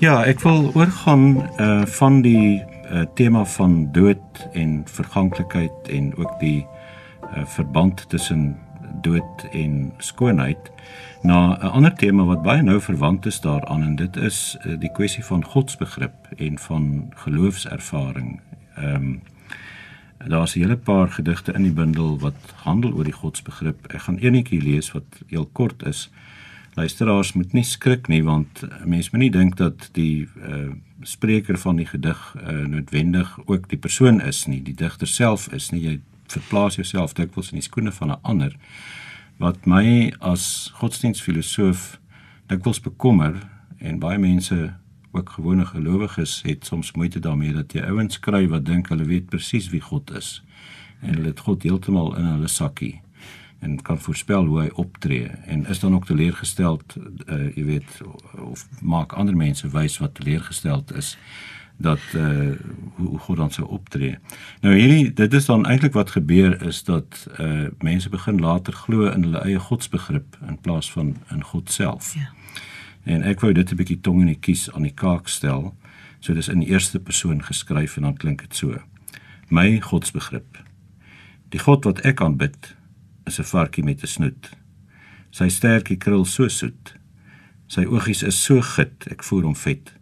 Ja, 0.00 0.22
ek 0.24 0.40
wil 0.40 0.70
oorgaan 0.72 1.24
uh 1.60 1.82
van 1.84 2.22
die 2.24 2.62
uh, 2.88 3.02
tema 3.14 3.44
van 3.44 3.92
dood 3.92 4.46
en 4.56 4.80
verganklikheid 4.88 5.88
en 5.92 6.16
ook 6.16 6.38
die 6.40 6.64
uh, 7.36 7.44
verband 7.44 8.08
tussen 8.08 8.56
dood 9.04 9.44
en 9.52 9.92
skoonheid 9.98 10.70
na 11.22 11.58
'n 11.60 11.72
ander 11.76 11.94
tema 11.94 12.24
wat 12.24 12.42
baie 12.42 12.62
nou 12.62 12.80
verwant 12.80 13.26
is 13.26 13.40
daaraan 13.40 13.82
en 13.82 13.96
dit 13.96 14.16
is 14.16 14.56
uh, 14.64 14.80
die 14.80 14.92
kwessie 14.92 15.24
van 15.24 15.44
godsbegrip 15.44 16.32
en 16.36 16.58
van 16.58 17.12
geloofservaring. 17.14 18.40
Ehm 18.76 18.94
um, 18.94 19.20
daar's 20.28 20.56
'n 20.56 20.60
hele 20.60 20.76
paar 20.76 21.08
gedigte 21.08 21.52
in 21.52 21.62
die 21.62 21.76
bundel 21.76 22.18
wat 22.18 22.40
handel 22.54 22.92
oor 22.92 23.04
die 23.04 23.20
godsbegrip. 23.20 23.92
Ek 23.92 24.00
gaan 24.00 24.16
eenetjie 24.16 24.62
lees 24.62 24.92
wat 24.92 25.22
heel 25.26 25.46
kort 25.52 25.86
is. 25.86 26.10
Luisteraars 26.74 27.32
moet 27.32 27.52
nie 27.52 27.64
skrik 27.64 28.08
nie 28.08 28.22
want 28.24 28.62
mense 28.84 29.10
moet 29.12 29.24
nie 29.24 29.32
dink 29.34 29.56
dat 29.58 29.88
die 29.96 30.28
uh, 30.38 30.70
spreker 31.02 31.58
van 31.58 31.80
die 31.80 31.86
gedig 31.86 32.20
uh, 32.36 32.62
noodwendig 32.68 33.32
ook 33.46 33.68
die 33.68 33.78
persoon 33.78 34.20
is 34.20 34.46
nie, 34.46 34.62
die 34.62 34.74
digter 34.74 35.08
self 35.08 35.48
is 35.52 35.70
nie. 35.70 35.82
Jy 35.82 35.96
verplaas 36.30 36.78
jouself 36.78 37.16
dikwels 37.18 37.50
in 37.50 37.58
die 37.58 37.66
skoene 37.66 37.92
van 37.92 38.12
'n 38.12 38.20
ander. 38.22 38.56
Wat 39.38 39.66
my 39.66 40.12
as 40.20 40.70
godsdienstfilosoof 40.74 41.98
dikwels 42.46 42.80
bekommer 42.80 43.34
en 43.78 43.98
baie 43.98 44.18
mense 44.18 44.74
ook 45.12 45.30
gewone 45.30 45.66
gelowiges 45.66 46.42
het 46.42 46.66
soms 46.66 46.92
moeite 46.92 47.18
daarmee 47.18 47.52
dat 47.52 47.72
jy 47.72 47.82
ouens 47.82 48.20
kry 48.20 48.46
wat 48.48 48.64
dink 48.64 48.88
hulle 48.88 49.04
weet 49.04 49.30
presies 49.30 49.70
wie 49.70 49.80
God 49.80 50.10
is 50.14 50.42
en 51.00 51.14
hulle 51.14 51.32
het 51.32 51.40
God 51.40 51.62
heeltemal 51.62 52.16
in 52.16 52.24
hulle 52.24 52.48
sakkie 52.48 53.00
en 53.60 53.82
kan 53.82 53.98
voorspel 54.00 54.44
hoe 54.44 54.60
hy 54.60 54.68
optree 54.74 55.26
en 55.46 55.66
is 55.66 55.80
dan 55.80 55.94
ook 55.94 56.06
teleurgesteld 56.06 56.96
uh, 57.26 57.56
jy 57.56 57.64
weet 57.64 58.00
of 58.38 58.66
maak 58.80 59.12
ander 59.12 59.36
mense 59.36 59.68
wys 59.68 59.98
wat 59.98 60.14
teleurgesteld 60.14 60.94
is 60.96 61.16
dat 61.80 62.00
uh 62.14 62.52
hoe 62.94 63.18
God 63.18 63.36
dan 63.36 63.50
sou 63.50 63.68
optree. 63.68 64.18
Nou 64.60 64.74
hierdie 64.76 65.12
dit 65.12 65.32
is 65.32 65.46
dan 65.48 65.64
eintlik 65.66 65.92
wat 65.96 66.10
gebeur 66.10 66.62
is 66.66 66.82
dat 66.84 67.26
uh 67.40 67.68
mense 67.80 68.08
begin 68.08 68.40
later 68.40 68.72
glo 68.72 69.08
in 69.08 69.22
hulle 69.22 69.40
eie 69.40 69.58
godsbegrip 69.58 70.36
in 70.48 70.58
plaas 70.60 70.92
van 70.92 71.16
in 71.30 71.44
God 71.44 71.70
self. 71.70 72.14
Ja. 72.14 72.28
En 73.02 73.22
ek 73.22 73.40
wou 73.40 73.52
dit 73.52 73.72
'n 73.72 73.76
bietjie 73.76 74.00
tong 74.00 74.20
in 74.20 74.26
die 74.26 74.40
kies 74.40 74.72
aan 74.72 74.82
die 74.82 74.94
kaak 74.94 75.28
stel. 75.28 75.74
So 76.18 76.34
dis 76.34 76.48
in 76.48 76.60
die 76.60 76.68
eerste 76.68 77.00
persoon 77.00 77.42
geskryf 77.44 77.96
en 77.96 78.02
dan 78.02 78.16
klink 78.16 78.40
dit 78.40 78.56
so. 78.56 78.76
My 79.48 79.80
godsbegrip. 79.80 80.58
Die 81.48 81.60
God 81.60 81.84
wat 81.84 82.00
ek 82.00 82.20
aanbid 82.20 82.76
is 83.30 83.38
'n 83.38 83.50
varkie 83.56 83.84
met 83.84 84.02
'n 84.02 84.06
snoet. 84.06 84.50
Sy 85.30 85.48
stertjie 85.48 85.96
krul 85.96 86.24
so 86.24 86.48
soet. 86.48 86.94
Sy 87.66 87.84
oogies 87.84 88.22
is 88.22 88.44
so 88.44 88.60
git, 88.60 89.06
ek 89.10 89.22
voer 89.22 89.42
hom 89.42 89.54
vet 89.54 89.92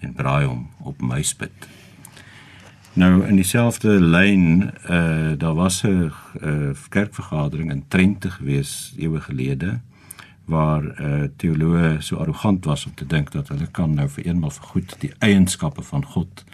en 0.00 0.12
braai 0.12 0.46
hom 0.46 0.70
op 0.82 1.00
my 1.00 1.22
spit. 1.22 1.68
Nou 2.94 3.22
in 3.26 3.36
dieselfde 3.36 4.00
lyn, 4.00 4.70
uh 4.90 5.38
daar 5.38 5.54
was 5.54 5.82
'n 5.82 6.12
uh, 6.42 6.74
kerkvergadering 6.88 7.70
in 7.70 7.84
Trente 7.88 8.30
gewees 8.30 8.94
eeue 8.98 9.20
gelede 9.20 9.80
waar 10.44 10.82
'n 10.82 11.02
uh, 11.02 11.28
teoloog 11.36 12.02
so 12.02 12.16
arrogant 12.16 12.64
was 12.64 12.86
om 12.86 12.94
te 12.94 13.06
dink 13.06 13.30
dat 13.30 13.48
hulle 13.48 13.66
kan 13.70 13.94
nou 13.94 14.08
vir 14.08 14.26
eenmal 14.26 14.50
vir 14.50 14.66
goed 14.66 14.96
die 14.98 15.12
eienskappe 15.18 15.82
van 15.82 16.04
God 16.04 16.44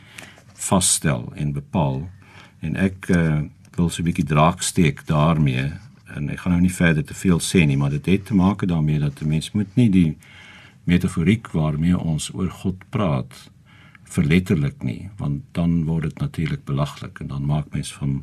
vasstel 0.54 1.32
en 1.34 1.52
bepaal. 1.52 2.08
En 2.60 2.76
ek 2.76 3.08
uh, 3.08 3.40
wil 3.74 3.90
so 3.90 4.02
'n 4.02 4.04
bietjie 4.04 4.24
draak 4.24 4.62
steek 4.62 5.06
daarmee 5.06 5.72
en 6.14 6.28
ek 6.30 6.40
gaan 6.40 6.52
nou 6.52 6.62
nie 6.62 6.74
verder 6.74 7.04
te 7.04 7.14
veel 7.14 7.40
sê 7.40 7.64
nie, 7.66 7.76
maar 7.76 7.90
dit 7.90 8.06
het 8.06 8.24
te 8.26 8.34
maak 8.34 8.66
daarmee 8.66 8.98
dat 8.98 9.20
'n 9.20 9.28
mens 9.28 9.52
moet 9.52 9.76
nie 9.76 9.90
die 9.90 10.16
metaforiek 10.84 11.50
waarmee 11.52 11.98
ons 11.98 12.34
oor 12.34 12.50
God 12.50 12.76
praat 12.90 13.50
verletterlik 14.04 14.82
nie, 14.82 15.10
want 15.16 15.42
dan 15.52 15.84
word 15.84 16.02
dit 16.02 16.18
natuurlik 16.18 16.64
belaglik 16.64 17.20
en 17.20 17.26
dan 17.26 17.44
maak 17.44 17.72
mens 17.72 17.92
van 17.92 18.22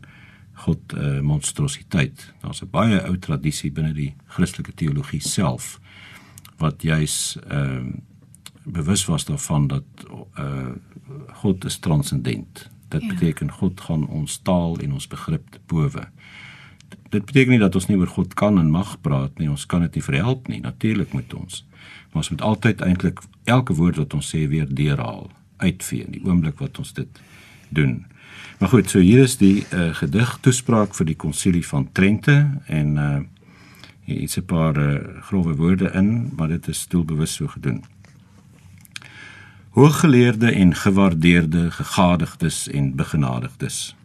God 0.53 0.93
'n 0.93 0.99
uh, 0.99 1.21
monstrositeit. 1.21 2.33
Daar's 2.41 2.61
'n 2.61 2.69
baie 2.71 3.03
ou 3.03 3.17
tradisie 3.17 3.71
binne 3.71 3.93
die 3.93 4.15
Christelike 4.27 4.73
teologie 4.73 5.21
self 5.21 5.79
wat 6.57 6.81
juis 6.81 7.37
ehm 7.49 7.87
uh, 7.87 7.93
bewus 8.65 9.05
was 9.05 9.25
daarvan 9.25 9.67
dat 9.67 9.83
uh 10.39 10.73
God 11.33 11.65
is 11.65 11.77
transcendent. 11.77 12.69
Dit 12.87 13.01
ja. 13.01 13.07
beteken 13.07 13.51
God 13.51 13.81
gaan 13.81 14.07
ons 14.07 14.37
taal 14.37 14.79
en 14.79 14.93
ons 14.93 15.07
begrip 15.07 15.59
bowe 15.65 16.09
dit 17.15 17.25
beteken 17.25 17.55
nie 17.55 17.61
dat 17.61 17.75
ons 17.77 17.87
nie 17.89 17.97
oor 17.99 18.11
God 18.11 18.33
kan 18.37 18.59
en 18.59 18.71
mag 18.71 18.95
praat 19.05 19.39
nie. 19.39 19.49
Ons 19.51 19.65
kan 19.69 19.83
dit 19.85 19.97
nie 19.97 20.03
verhelp 20.03 20.49
nie. 20.51 20.61
Natuurlik 20.63 21.13
moet 21.15 21.33
ons. 21.37 21.63
Maar 22.11 22.23
ons 22.23 22.31
moet 22.33 22.43
altyd 22.49 22.83
eintlik 22.85 23.21
elke 23.51 23.75
woord 23.77 23.99
wat 24.01 24.13
ons 24.17 24.29
sê 24.33 24.45
weer 24.51 24.67
deurhaal, 24.67 25.29
uitvee 25.63 26.05
in 26.05 26.15
die 26.15 26.23
oomblik 26.25 26.59
wat 26.63 26.79
ons 26.81 26.93
dit 26.97 27.21
doen. 27.75 28.03
Maar 28.59 28.71
goed, 28.71 28.89
so 28.89 29.03
hier 29.03 29.25
is 29.27 29.37
die 29.37 29.65
uh, 29.75 29.89
gedig 29.99 30.37
toespraak 30.41 30.95
vir 30.95 31.09
die 31.11 31.17
konsilie 31.19 31.63
van 31.67 31.89
Trente 31.91 32.37
en 32.67 32.99
uh 32.99 33.15
hier 34.05 34.21
is 34.21 34.37
'n 34.37 34.45
paar 34.45 34.77
uh, 34.77 34.99
grove 35.21 35.55
woorde 35.55 35.89
in, 35.97 36.31
maar 36.37 36.47
dit 36.47 36.67
is 36.67 36.87
doelbewus 36.87 37.33
so 37.33 37.47
gedoen. 37.47 37.83
Hooggeleerde 39.69 40.51
en 40.51 40.75
gewaardeerde 40.75 41.71
gegadigdes 41.71 42.67
en 42.67 42.95
begenadigdes. 42.95 43.95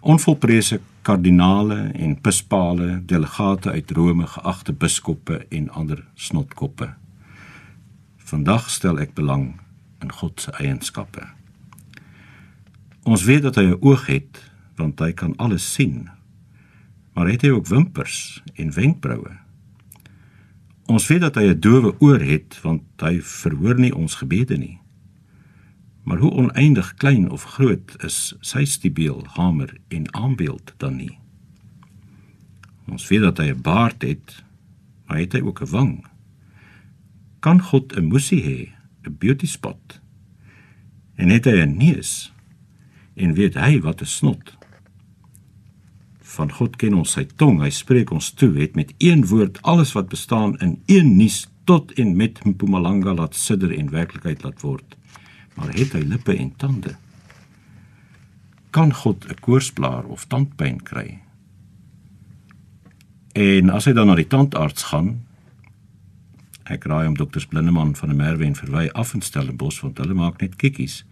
Onvolprese 0.00 0.80
kardinale 1.02 1.90
en 1.92 2.20
pispale, 2.20 3.02
delegate 3.04 3.70
uit 3.70 3.90
Rome, 3.90 4.26
geagte 4.26 4.72
biskoppe 4.72 5.46
en 5.48 5.68
ander 5.70 6.06
snotkoppe. 6.14 6.94
Vandag 8.16 8.70
stel 8.70 9.00
ek 9.04 9.12
belang 9.14 9.60
in 10.00 10.12
God 10.12 10.40
se 10.40 10.54
eienskappe. 10.56 11.26
Ons 13.04 13.26
weet 13.28 13.42
dat 13.42 13.60
hy 13.60 13.66
'n 13.68 13.80
oog 13.80 14.06
het, 14.06 14.40
want 14.76 14.98
hy 15.00 15.12
kan 15.12 15.36
alles 15.36 15.72
sien. 15.72 16.08
Maar 17.12 17.28
het 17.28 17.42
hy 17.42 17.50
ook 17.50 17.66
wimpers 17.66 18.42
en 18.54 18.72
wenkbroue? 18.72 19.36
Ons 20.86 21.06
weet 21.06 21.20
dat 21.20 21.34
hy 21.34 21.52
'n 21.52 21.60
doewe 21.60 22.00
oor 22.00 22.20
het, 22.20 22.60
want 22.62 22.82
hy 22.96 23.20
verhoor 23.20 23.78
nie 23.78 23.94
ons 23.94 24.14
gebede 24.14 24.56
nie. 24.56 24.79
Maar 26.02 26.18
hoe 26.18 26.30
oneindig 26.30 26.94
klein 26.94 27.30
of 27.30 27.44
groot 27.44 28.02
is 28.04 28.34
sy 28.40 28.64
stiebeel, 28.64 29.24
hamer 29.36 29.76
en 29.88 30.14
aanbeeld 30.14 30.74
dan 30.76 30.96
nie? 30.96 31.18
Ons 32.90 33.08
weet 33.08 33.20
dat 33.20 33.38
hy 33.38 33.50
'n 33.52 33.62
baard 33.62 34.02
het, 34.02 34.42
maar 35.06 35.18
het 35.18 35.32
hy 35.32 35.40
ook 35.40 35.60
'n 35.60 35.70
wang? 35.70 36.06
Kan 37.40 37.60
God 37.60 37.96
'n 37.96 38.08
musie 38.08 38.42
hê, 38.42 38.68
'n 39.06 39.16
beauty 39.18 39.46
spot? 39.46 40.00
En 41.14 41.28
het 41.28 41.44
hy 41.44 41.60
'n 41.60 41.76
neus? 41.76 42.32
En 43.14 43.34
weet 43.34 43.54
hy 43.54 43.80
wat 43.80 44.00
'n 44.00 44.06
snot? 44.06 44.58
Van 46.20 46.52
God 46.52 46.76
ken 46.76 46.94
ons 46.94 47.12
sy 47.12 47.24
tong, 47.24 47.60
hy 47.60 47.70
spreek 47.70 48.10
ons 48.10 48.30
toe, 48.30 48.58
het 48.58 48.74
met 48.74 48.94
een 48.98 49.26
woord 49.26 49.62
alles 49.62 49.92
wat 49.92 50.08
bestaan 50.08 50.58
in 50.58 50.82
een 50.86 51.16
nuus 51.16 51.48
tot 51.64 51.92
en 51.92 52.16
met 52.16 52.44
Mpumalanga 52.44 53.14
laat 53.14 53.34
sidder 53.34 53.78
en 53.78 53.90
werklikheid 53.90 54.42
laat 54.42 54.60
word 54.60 54.99
maar 55.54 55.72
het 55.74 55.92
hy 55.92 56.04
lippe 56.04 56.36
en 56.36 56.52
tande? 56.56 56.96
Kan 58.70 58.94
God 58.94 59.26
'n 59.28 59.40
koorsblaar 59.40 60.04
of 60.04 60.26
tandpyn 60.26 60.82
kry? 60.82 61.18
En 63.32 63.70
as 63.70 63.84
hy 63.84 63.92
dan 63.92 64.06
na 64.06 64.14
die 64.14 64.26
tandarts 64.26 64.82
gaan, 64.90 65.20
ek 66.70 66.84
raai 66.90 67.06
om 67.08 67.16
dokters 67.18 67.46
Blindeman 67.46 67.94
van 67.98 68.12
die 68.12 68.18
Merwe 68.18 68.46
en 68.46 68.56
Verwy 68.58 68.88
af 68.94 69.14
in 69.14 69.22
Stellenbosch 69.22 69.82
want 69.82 69.98
hulle 69.98 70.14
maak 70.14 70.40
net 70.42 70.56
kikkies. 70.56 71.04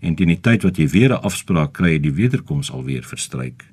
En 0.00 0.16
teen 0.16 0.32
die 0.32 0.40
tyd 0.40 0.62
wat 0.62 0.76
jy 0.76 0.88
weer 0.88 1.12
'n 1.12 1.24
afspraak 1.24 1.72
kry, 1.72 1.98
die 1.98 2.12
wederkoms 2.12 2.70
alweer 2.70 3.04
verstryk. 3.04 3.64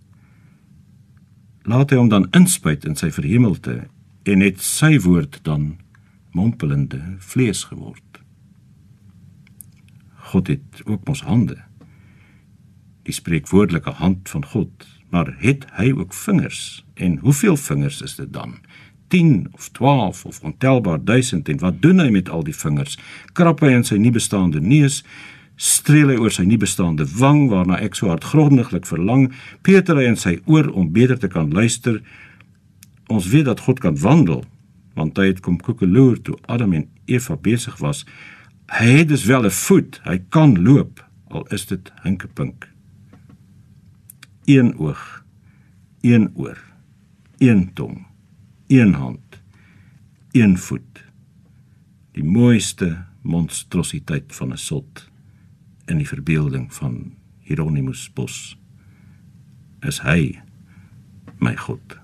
Laat 1.63 1.91
hy 1.91 1.97
hom 1.97 2.09
dan 2.09 2.27
inspuit 2.31 2.85
in 2.85 2.95
sy 2.95 3.11
verhemelte 3.11 3.87
en 4.23 4.37
net 4.39 4.61
sy 4.61 4.99
woord 4.99 5.39
dan 5.43 5.77
mompelende 6.31 7.15
vlees 7.19 7.63
geword. 7.63 8.12
God 10.33 10.47
het 10.49 10.81
ook 10.89 11.07
ons 11.07 11.21
hande. 11.21 11.59
Die 13.05 13.13
spreekwoordelike 13.13 13.91
hand 14.01 14.29
van 14.29 14.45
God, 14.45 14.87
maar 15.13 15.29
het 15.43 15.67
hy 15.77 15.91
ook 15.93 16.13
vingers? 16.13 16.81
En 16.93 17.19
hoeveel 17.21 17.57
vingers 17.57 18.01
is 18.01 18.15
dit 18.17 18.33
dan? 18.33 18.57
10 19.13 19.47
of 19.51 19.69
12 19.77 20.25
of 20.25 20.39
ontelbaar 20.41 21.03
duisend 21.03 21.49
en 21.49 21.59
wat 21.61 21.81
doen 21.81 22.01
hy 22.01 22.09
met 22.09 22.29
al 22.29 22.41
die 22.43 22.55
vingers? 22.55 22.97
Krap 23.37 23.61
hy 23.61 23.75
in 23.77 23.85
sy 23.85 23.99
nie 24.01 24.13
bestaande 24.15 24.61
neus? 24.63 25.03
Streel 25.55 26.15
hy 26.15 26.17
oor 26.17 26.33
sy 26.33 26.47
nie 26.49 26.57
bestaande 26.57 27.05
wang 27.19 27.45
waarna 27.51 27.77
ek 27.85 27.99
so 27.99 28.09
hartgrondiglik 28.09 28.89
verlang? 28.89 29.29
Peter 29.61 29.99
hy 30.01 30.07
in 30.09 30.17
sy 30.17 30.39
oor 30.49 30.71
om 30.73 30.89
beter 30.95 31.21
te 31.21 31.29
kan 31.29 31.53
luister? 31.53 32.01
Ons 33.13 33.29
weet 33.29 33.45
dat 33.51 33.61
God 33.67 33.83
kan 33.83 33.99
wandel, 34.01 34.41
want 34.97 35.19
hy 35.21 35.29
het 35.29 35.45
kom 35.45 35.61
koekeloer 35.61 36.17
toe 36.25 36.39
Adam 36.49 36.73
en 36.73 36.89
Eva 37.05 37.37
besig 37.37 37.77
was 37.83 38.01
Hy 38.73 38.89
het 38.97 39.07
dus 39.07 39.25
wel 39.25 39.45
'n 39.45 39.51
voet, 39.51 40.01
hy 40.03 40.17
kan 40.29 40.61
loop 40.61 41.09
al 41.27 41.47
is 41.47 41.65
dit 41.65 41.91
hinkepink. 42.01 42.69
Een 44.45 44.77
oog, 44.77 45.25
een 46.01 46.31
oor, 46.35 46.57
een 47.37 47.73
tong, 47.73 48.05
een 48.67 48.93
hand, 48.93 49.41
een 50.31 50.57
voet. 50.57 51.05
Die 52.11 52.23
mooiste, 52.23 53.05
monstrositeit 53.21 54.35
van 54.35 54.51
'n 54.51 54.57
sot 54.57 55.09
in 55.85 55.97
die 55.97 56.07
verbeelding 56.07 56.73
van 56.73 57.13
Hieronymus 57.39 58.13
Bos 58.13 58.59
is 59.79 59.99
hy 59.99 60.39
my 61.39 61.55
God. 61.57 61.99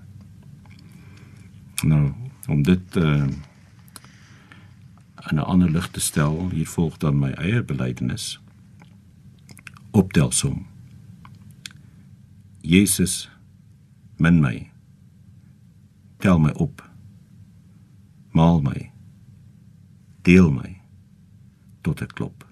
Nou, 1.82 2.12
om 2.48 2.62
dit 2.62 2.96
uh, 2.96 3.26
in 5.28 5.38
'n 5.38 5.44
ander 5.44 5.70
lig 5.70 5.88
te 5.88 6.00
stel, 6.00 6.48
hier 6.50 6.68
volg 6.68 6.96
dan 6.96 7.18
my 7.18 7.30
eie 7.30 7.62
belydenis. 7.62 8.40
Optelsom. 9.90 10.66
Jesus 12.60 13.30
min 14.16 14.40
my. 14.40 14.70
Tel 16.16 16.38
my 16.38 16.50
op. 16.50 16.90
Maal 18.30 18.60
my. 18.60 18.90
Deel 20.22 20.52
my 20.52 20.80
tot 21.80 22.00
'n 22.00 22.06
klop. 22.06 22.49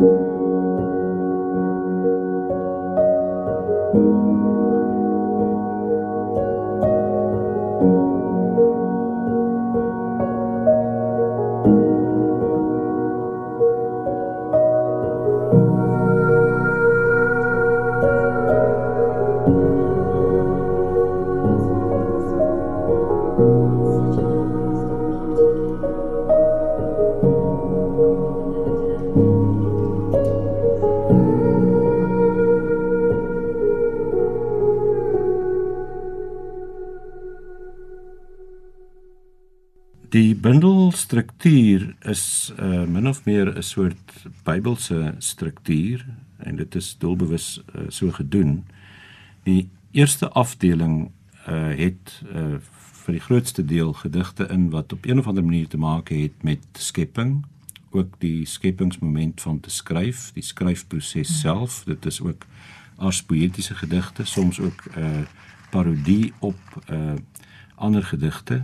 Die 0.00 0.33
bundelstruktuur 40.44 41.94
is 42.04 42.52
uh, 42.60 42.82
min 42.84 43.08
of 43.08 43.24
meer 43.24 43.48
'n 43.56 43.62
soort 43.62 44.12
Bybelse 44.44 45.14
struktuur 45.18 46.06
en 46.36 46.56
dit 46.56 46.74
is 46.74 46.96
doelbewus 46.98 47.62
uh, 47.74 47.84
so 47.88 48.10
gedoen. 48.10 48.64
Die 49.42 49.68
eerste 49.90 50.28
afdeling 50.28 51.10
uh, 51.48 51.72
het 51.76 52.22
uh, 52.34 52.60
vir 53.04 53.12
die 53.16 53.20
grootste 53.20 53.64
deel 53.64 53.92
gedigte 53.92 54.46
in 54.46 54.68
wat 54.70 54.92
op 54.92 55.06
een 55.06 55.18
of 55.18 55.26
ander 55.26 55.44
manier 55.44 55.68
te 55.68 55.78
maak 55.78 56.08
het 56.08 56.42
met 56.42 56.66
skepping, 56.72 57.46
ook 57.90 58.20
die 58.20 58.44
skepingsmoment 58.44 59.40
van 59.40 59.60
te 59.60 59.70
skryf, 59.70 60.32
die 60.32 60.44
skryfproses 60.44 61.28
hmm. 61.28 61.40
self. 61.40 61.84
Dit 61.84 62.06
is 62.06 62.20
ook 62.20 62.44
as 62.96 63.22
poëtiese 63.22 63.74
gedigte, 63.74 64.24
soms 64.24 64.60
ook 64.60 64.84
'n 64.92 65.00
uh, 65.00 65.24
parodie 65.70 66.32
op 66.38 66.60
uh, 66.90 67.16
ander 67.74 68.04
gedigte 68.04 68.62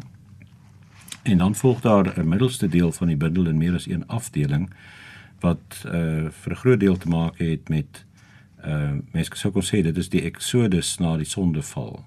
En 1.22 1.38
dan 1.38 1.54
volg 1.54 1.80
daar 1.80 2.18
'n 2.18 2.28
middelste 2.28 2.68
deel 2.68 2.92
van 2.92 3.06
die 3.06 3.16
bundel 3.16 3.46
in 3.46 3.58
meer 3.58 3.74
as 3.74 3.88
een 3.88 4.06
afdeling 4.06 4.70
wat 5.40 5.84
uh 5.86 6.26
vir 6.30 6.52
'n 6.52 6.56
groot 6.56 6.80
deel 6.80 6.96
te 6.96 7.08
maak 7.08 7.38
het 7.38 7.68
met 7.68 8.04
uh 8.64 8.92
mense 9.12 9.30
sou 9.34 9.52
kon 9.52 9.62
sê 9.62 9.82
dit 9.82 9.96
is 9.96 10.08
die 10.08 10.22
Exodus 10.22 10.98
na 10.98 11.16
die 11.16 11.26
sondeval. 11.26 12.04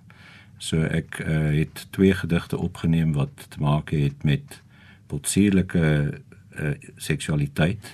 So 0.57 0.81
ek 0.81 1.19
uh 1.19 1.57
het 1.57 1.87
twee 1.89 2.13
gedigte 2.13 2.57
opgeneem 2.57 3.13
wat 3.13 3.45
te 3.49 3.59
maak 3.59 3.89
het 3.89 4.23
met 4.23 4.61
potsierlike 5.07 6.13
uh 6.59 6.71
seksualiteit. 6.95 7.93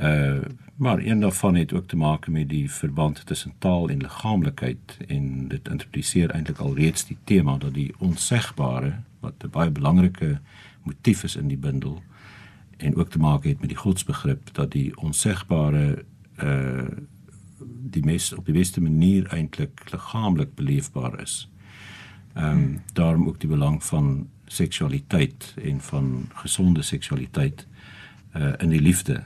Uh 0.00 0.40
maar 0.76 0.98
een 0.98 1.20
daarvan 1.20 1.54
het 1.54 1.72
ook 1.72 1.86
te 1.86 1.96
maak 1.96 2.26
met 2.28 2.48
die 2.48 2.70
verband 2.70 3.26
tussen 3.26 3.52
taal 3.58 3.88
en 3.88 3.98
liggaamlikheid 3.98 4.96
en 5.06 5.48
dit 5.48 5.68
impliseer 5.68 6.30
eintlik 6.30 6.58
alreeds 6.58 7.06
die 7.06 7.16
tema 7.24 7.58
dat 7.58 7.74
die 7.74 7.94
onsegbare 7.98 8.92
wat 9.24 9.44
'n 9.44 9.50
baie 9.50 9.70
belangrike 9.70 10.40
motief 10.84 11.24
is 11.24 11.36
in 11.36 11.48
die 11.48 11.60
bundel 11.60 12.02
en 12.76 12.96
ook 12.96 13.10
te 13.10 13.18
maak 13.18 13.44
het 13.44 13.60
met 13.60 13.68
die 13.68 13.78
godsbegrip 13.78 14.54
dat 14.54 14.72
die 14.72 14.96
onsegbare 14.96 16.04
uh 16.42 16.88
die 17.94 18.04
mes 18.04 18.32
op 18.34 18.44
die 18.44 18.54
beste 18.54 18.80
manier 18.82 19.28
eintlik 19.32 19.84
liggaamlik 19.92 20.54
beleefbaar 20.54 21.20
is. 21.22 21.48
Ehm 22.34 22.44
um, 22.44 22.52
hmm. 22.52 22.80
daarom 22.92 23.28
ook 23.28 23.40
die 23.40 23.48
belang 23.48 23.84
van 23.84 24.28
seksualiteit 24.46 25.54
en 25.62 25.80
van 25.80 26.28
gesonde 26.34 26.82
seksualiteit 26.82 27.66
uh 28.36 28.52
in 28.58 28.68
die 28.68 28.80
liefde. 28.80 29.22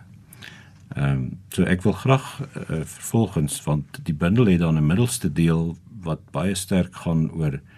Ehm 0.88 1.11
um, 1.11 1.38
so 1.48 1.62
ek 1.62 1.82
wil 1.82 1.92
graag 1.92 2.40
uh, 2.40 2.80
vervolgens 2.84 3.62
want 3.62 4.00
die 4.02 4.14
bundel 4.14 4.46
het 4.46 4.58
dan 4.58 4.76
'n 4.76 4.87
middelste 4.87 5.32
deel 5.32 5.76
wat 6.00 6.30
baie 6.30 6.54
sterk 6.54 6.94
gaan 6.94 7.30
oor 7.32 7.52
uh 7.52 7.78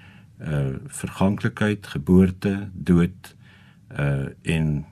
verganklikheid, 0.86 1.86
geboorte, 1.86 2.68
dood 2.72 3.34
uh 3.98 4.28
en 4.42 4.84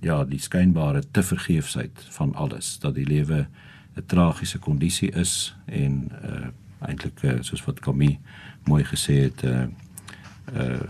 ja, 0.00 0.24
die 0.24 0.38
skynbare 0.38 1.02
te 1.10 1.22
vergeefsheid 1.22 2.06
van 2.14 2.34
alles 2.34 2.78
dat 2.78 2.94
die 2.94 3.06
lewe 3.06 3.46
'n 3.96 4.06
tragiese 4.06 4.58
kondisie 4.58 5.10
is 5.10 5.56
en 5.66 6.10
uh 6.24 6.46
eintlik 6.78 7.22
uh, 7.22 7.32
soos 7.40 7.64
wat 7.64 7.80
Camus 7.80 8.18
mooi 8.64 8.84
gesê 8.84 9.14
het 9.26 9.42
uh 9.42 9.66
uh 10.54 10.80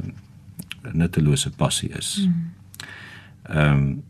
'n 0.82 0.96
nuttelose 0.96 1.50
passie 1.50 1.90
is. 1.90 2.26
Mm. 2.26 2.52
Ehm 3.42 3.72
um, 3.72 4.04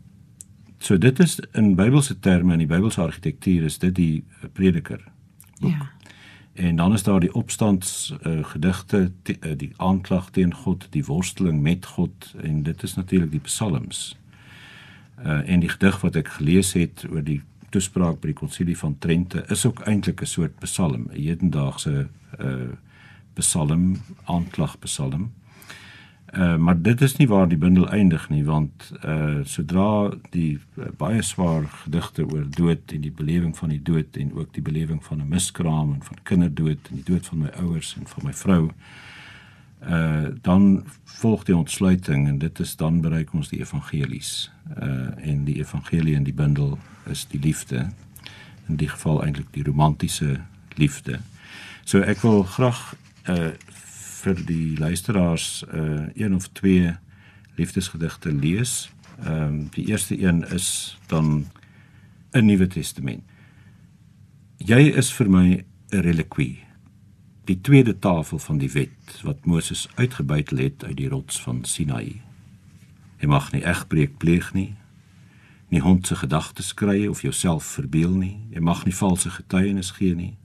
so 0.77 0.97
dit 0.97 1.19
is 1.19 1.39
in 1.51 1.75
Bybelse 1.75 2.19
terme 2.19 2.51
in 2.53 2.57
die 2.57 2.67
Bybelse 2.67 3.01
argitektuur 3.01 3.63
is 3.63 3.77
dit 3.77 3.95
die 3.95 4.23
prediker. 4.53 5.03
Boek. 5.59 5.71
Ja. 5.71 5.98
En 6.59 6.75
dan 6.75 6.93
is 6.93 7.03
daar 7.03 7.19
die 7.19 7.33
opstands 7.33 8.13
uh, 8.21 8.43
gedigte, 8.43 9.11
die, 9.23 9.37
uh, 9.39 9.51
die 9.57 9.71
aanklag 9.75 10.29
teen 10.29 10.53
God, 10.53 10.87
die 10.89 11.05
worsteling 11.05 11.61
met 11.61 11.85
God 11.85 12.33
en 12.41 12.63
dit 12.63 12.83
is 12.83 12.95
natuurlik 12.95 13.31
die 13.31 13.45
psalms. 13.47 14.17
Uh 15.19 15.49
en 15.49 15.59
die 15.63 15.69
gedig 15.69 16.01
wat 16.01 16.15
ek 16.19 16.27
gelees 16.35 16.73
het 16.75 17.05
oor 17.07 17.23
die 17.23 17.41
toespraak 17.71 18.19
by 18.19 18.33
die 18.33 18.35
konsilie 18.41 18.75
van 18.77 18.97
Trente 18.99 19.45
is 19.47 19.63
ook 19.65 19.79
eintlik 19.87 20.21
'n 20.21 20.25
soort 20.27 20.59
psalm, 20.59 21.07
'n 21.07 21.15
hedendaagse 21.15 22.07
uh 22.39 22.75
psalm, 23.33 24.01
aanklag 24.23 24.79
psalm. 24.79 25.31
Uh, 26.33 26.55
maar 26.55 26.81
dit 26.81 27.01
is 27.01 27.15
nie 27.17 27.27
waar 27.27 27.47
die 27.49 27.57
bundel 27.57 27.89
eindig 27.89 28.29
nie 28.29 28.43
want 28.45 28.91
uh 29.01 29.39
sodra 29.49 30.11
die 30.29 30.59
uh, 30.77 30.91
baie 30.97 31.23
swaar 31.25 31.65
gedigte 31.83 32.25
oor 32.25 32.43
dood 32.53 32.93
en 32.93 33.01
die 33.01 33.11
belewing 33.11 33.55
van 33.57 33.73
die 33.73 33.81
dood 33.81 34.17
en 34.17 34.35
ook 34.37 34.53
die 34.53 34.61
belewing 34.61 35.01
van 35.03 35.21
'n 35.21 35.27
miskraam 35.27 35.93
en 35.93 36.03
van 36.03 36.17
kinderdood 36.23 36.89
en 36.89 36.95
die 37.01 37.07
dood 37.13 37.25
van 37.25 37.37
my 37.37 37.49
ouers 37.63 37.95
en 37.97 38.05
van 38.07 38.23
my 38.25 38.33
vrou 38.33 38.69
uh 39.87 40.27
dan 40.41 40.83
volg 41.03 41.43
die 41.43 41.55
ontsluiting 41.55 42.27
en 42.27 42.37
dit 42.37 42.59
is 42.59 42.75
dan 42.75 43.01
bereik 43.01 43.33
ons 43.33 43.49
die 43.49 43.59
evangelies. 43.59 44.51
Uh 44.79 45.09
en 45.17 45.43
die 45.43 45.57
evangelie 45.57 46.15
in 46.15 46.23
die 46.23 46.33
bundel 46.33 46.77
is 47.05 47.27
die 47.27 47.39
liefde 47.39 47.89
in 48.67 48.75
die 48.75 48.89
geval 48.89 49.23
eintlik 49.23 49.47
die 49.51 49.63
romantiese 49.63 50.39
liefde. 50.75 51.19
So 51.83 51.99
ek 51.99 52.21
wil 52.21 52.43
graag 52.43 52.95
uh 53.25 53.51
vir 54.19 54.45
die 54.45 54.77
luisteraars 54.77 55.63
uh 55.73 56.07
een 56.13 56.35
of 56.35 56.47
twee 56.47 56.95
liefdesgedigte 57.55 58.33
lees. 58.33 58.89
Ehm 59.23 59.43
um, 59.43 59.67
die 59.75 59.87
eerste 59.87 60.21
een 60.21 60.43
is 60.49 60.97
dan 61.07 61.47
'n 62.31 62.45
Nuwe 62.45 62.67
Testament. 62.67 63.23
Jy 64.57 64.79
is 64.79 65.13
vir 65.13 65.29
my 65.29 65.65
'n 65.89 65.99
relikwie. 66.01 66.59
Die 67.45 67.61
tweede 67.61 67.99
tafel 67.99 68.39
van 68.39 68.57
die 68.57 68.71
wet 68.71 69.21
wat 69.23 69.45
Moses 69.45 69.87
uitgebuitel 69.95 70.57
het 70.57 70.83
uit 70.83 70.97
die 70.97 71.09
rots 71.09 71.41
van 71.41 71.65
Sinaï. 71.65 72.21
Jy 73.17 73.27
mag 73.27 73.51
nie 73.51 73.65
egbreek 73.65 74.17
pleeg 74.17 74.53
nie. 74.53 74.75
Nie 75.69 75.81
hond 75.81 76.07
se 76.07 76.15
gedagtes 76.15 76.73
kry 76.73 77.07
of 77.07 77.21
jouself 77.21 77.63
verbeel 77.65 78.11
nie. 78.11 78.37
Jy 78.49 78.59
mag 78.59 78.85
nie 78.85 78.95
valse 78.95 79.29
getuienis 79.29 79.91
gee 79.91 80.15
nie. 80.15 80.37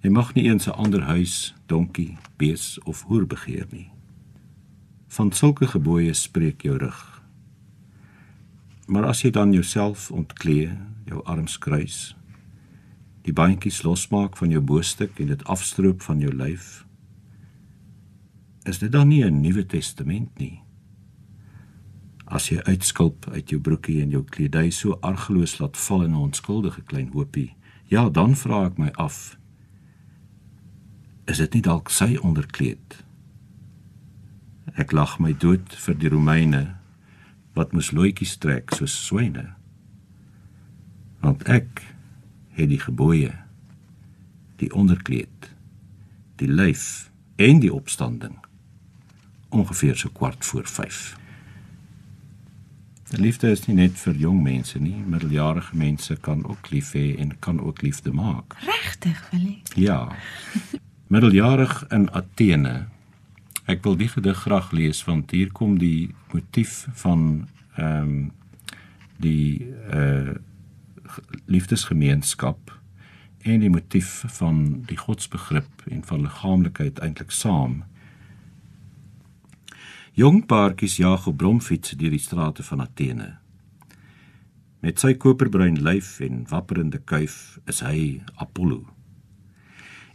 Jy 0.00 0.10
mag 0.10 0.34
nie 0.34 0.44
eens 0.44 0.66
'n 0.66 0.76
ander 0.78 1.02
huis, 1.02 1.54
donkie, 1.66 2.16
bees 2.36 2.78
of 2.84 3.02
hoer 3.02 3.26
begeer 3.26 3.66
nie. 3.70 3.90
Van 5.08 5.32
sulke 5.32 5.66
gebooie 5.66 6.14
spreek 6.14 6.62
jou 6.62 6.76
rug. 6.76 7.22
Maar 8.86 9.04
as 9.04 9.22
jy 9.22 9.30
dan 9.30 9.52
jouself 9.52 10.10
ontklee, 10.10 10.78
jou 11.04 11.24
arms 11.24 11.58
kruis, 11.58 12.16
die 13.22 13.32
bandjies 13.32 13.82
losmaak 13.82 14.36
van 14.36 14.50
jou 14.50 14.60
boostuk 14.60 15.18
en 15.20 15.26
dit 15.26 15.44
afstroop 15.44 16.02
van 16.02 16.18
jou 16.18 16.34
lyf, 16.34 16.86
is 18.64 18.78
dit 18.78 18.92
dan 18.92 19.08
nie 19.08 19.24
'n 19.24 19.40
nuwe 19.40 19.66
testament 19.66 20.38
nie? 20.38 20.62
as 22.28 22.50
jy 22.52 22.60
uitskulp 22.68 23.28
uit 23.32 23.52
jou 23.52 23.58
broekie 23.60 24.02
en 24.02 24.12
jou 24.12 24.22
kledij 24.24 24.70
so 24.74 24.98
argeloos 25.06 25.58
laat 25.62 25.76
val 25.80 26.04
in 26.04 26.12
'n 26.12 26.24
onskuldige 26.28 26.82
klein 26.82 27.10
hoopie. 27.12 27.56
Ja, 27.88 28.08
dan 28.08 28.36
vra 28.36 28.66
ek 28.66 28.78
my 28.78 28.90
af, 28.96 29.38
is 31.28 31.42
dit 31.42 31.58
nie 31.58 31.64
dalk 31.64 31.92
sy 31.92 32.16
onderkleed? 32.24 33.02
Ek 34.78 34.94
lag 34.96 35.18
my 35.20 35.34
dood 35.36 35.74
vir 35.84 35.96
die 36.00 36.10
Romeine 36.12 36.62
wat 37.58 37.74
moes 37.74 37.90
loetjies 37.92 38.36
trek 38.40 38.72
soos 38.76 38.94
swyne. 39.06 39.50
Want 41.20 41.44
ek 41.50 41.82
het 42.56 42.70
die 42.70 42.80
gebooie, 42.80 43.34
die 44.62 44.70
onderkleed, 44.74 45.50
die 46.38 46.50
lyf 46.50 47.08
en 47.36 47.60
die 47.62 47.72
opstanding 47.74 48.38
ongeveer 49.54 49.96
so 49.96 50.12
kwart 50.14 50.44
voor 50.44 50.66
5. 50.66 51.16
Die 53.08 53.20
liefde 53.22 53.50
is 53.50 53.64
nie 53.66 53.78
net 53.78 53.96
vir 53.96 54.18
jong 54.20 54.42
mense 54.44 54.78
nie, 54.78 54.98
middeljarige 55.00 55.76
mense 55.76 56.16
kan 56.20 56.44
ook 56.44 56.68
lief 56.70 56.92
hê 56.96 57.14
en 57.16 57.32
kan 57.40 57.60
ook 57.60 57.80
liefde 57.82 58.12
maak. 58.12 58.58
Regtig, 58.66 59.22
Willie? 59.32 59.62
Ja. 59.74 60.02
Middeljarig 61.08 61.86
in 61.88 62.10
Athene. 62.12 62.88
Ek 63.64 63.80
wil 63.86 63.94
die 63.96 64.10
gedig 64.12 64.42
graag 64.44 64.74
lees 64.76 64.98
want 65.06 65.30
hier 65.32 65.48
kom 65.56 65.78
die 65.80 66.10
motief 66.34 66.82
van 67.00 67.22
ehm 67.78 68.02
um, 68.02 68.18
die 69.16 69.72
uh 69.88 70.36
liefdesgemeenskap 71.48 72.74
en 73.40 73.64
die 73.64 73.70
motief 73.72 74.10
van 74.36 74.58
die 74.90 74.98
godsbegrip 75.00 75.86
en 75.88 76.04
van 76.04 76.26
liggaamlikheid 76.26 77.00
eintlik 77.00 77.32
saam. 77.32 77.80
Jong 80.12 80.44
paartjies 80.46 80.98
jaag 81.00 81.24
op 81.32 81.40
bromfiets 81.40 81.96
deur 81.96 82.12
die 82.12 82.20
strate 82.20 82.62
van 82.68 82.84
Athene. 82.84 83.30
Met 84.84 85.00
sy 85.00 85.16
koperbruin 85.16 85.80
lyf 85.80 86.18
en 86.20 86.44
wapperende 86.52 87.00
kuif 87.00 87.56
is 87.64 87.80
hy 87.80 88.20
Apollo. 88.36 88.97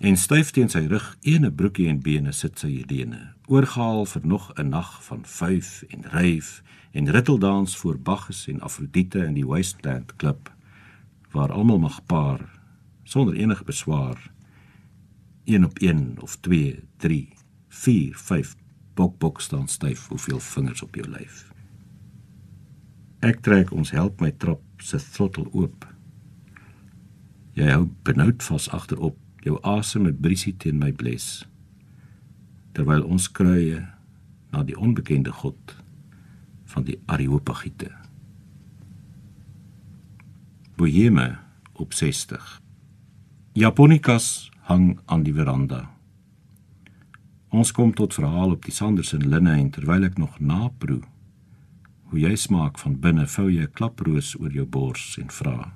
En 0.03 0.17
styf 0.19 0.49
teen 0.51 0.67
sy 0.67 0.81
rug 0.91 1.05
ene 1.23 1.47
broekie 1.47 1.85
en 1.87 2.01
bene 2.03 2.33
sit 2.35 2.59
sy 2.59 2.67
Helene, 2.73 3.21
oorgehaal 3.47 4.03
vir 4.11 4.25
nog 4.27 4.49
'n 4.59 4.69
nag 4.69 4.89
van 5.03 5.21
vyf 5.23 5.83
en 5.95 6.03
ryf 6.11 6.61
en 6.91 7.11
ritteldans 7.11 7.77
voor 7.77 7.97
Bacchus 7.99 8.47
en 8.47 8.59
Afrodite 8.59 9.23
in 9.23 9.33
die 9.33 9.45
Wasteland 9.47 10.15
Club 10.15 10.51
waar 11.31 11.51
almal 11.51 11.79
mag 11.79 12.05
paar 12.05 12.59
sonder 13.03 13.35
enige 13.35 13.63
beswaar 13.63 14.31
1 15.45 15.63
op 15.63 15.79
1 15.79 16.21
of 16.21 16.35
2 16.35 16.83
3 16.97 17.33
4 17.69 18.17
5 18.17 18.55
bok 18.93 19.17
bok 19.17 19.41
staan 19.41 19.67
styf 19.67 20.07
hoeveel 20.07 20.39
vingers 20.39 20.81
op 20.81 20.95
jou 20.95 21.07
lyf. 21.09 21.51
Ek 23.19 23.39
trek 23.39 23.71
ons 23.71 23.91
help 23.91 24.19
my 24.19 24.31
trap 24.31 24.61
se 24.77 24.97
throttle 24.97 25.47
oop. 25.51 25.87
Jy 27.53 27.71
hou 27.71 27.89
benoud 28.03 28.43
vas 28.43 28.69
agterop 28.69 29.22
jou 29.43 29.59
asem 29.61 30.07
met 30.07 30.21
briesie 30.21 30.55
teen 30.57 30.79
my 30.79 30.91
bles 30.91 31.43
terwyl 32.73 33.03
ons 33.05 33.29
kruie 33.29 33.81
na 34.53 34.63
die 34.65 34.77
onbekende 34.77 35.31
god 35.31 35.75
van 36.73 36.85
die 36.87 36.97
Areopagiete. 37.05 37.91
Boheme 40.77 41.37
op 41.73 41.93
60. 41.93 42.61
Japonikas 43.53 44.49
hang 44.69 44.97
aan 45.05 45.25
die 45.25 45.33
veranda. 45.33 45.85
Ons 47.53 47.71
kom 47.71 47.93
tot 47.93 48.15
verhaal 48.17 48.55
op 48.55 48.65
die 48.65 48.73
Sanderson 48.73 49.21
linne 49.29 49.53
en 49.53 49.69
terwyl 49.69 50.09
ek 50.09 50.17
nog 50.17 50.39
naproe 50.41 51.03
hoe 52.09 52.21
jy 52.21 52.35
smaak 52.37 52.77
van 52.81 52.99
binne, 53.01 53.25
vou 53.25 53.49
jy 53.49 53.65
'n 53.65 53.73
klaproos 53.73 54.35
oor 54.39 54.51
jou 54.53 54.65
bors 54.65 55.17
en 55.17 55.29
vra: 55.29 55.73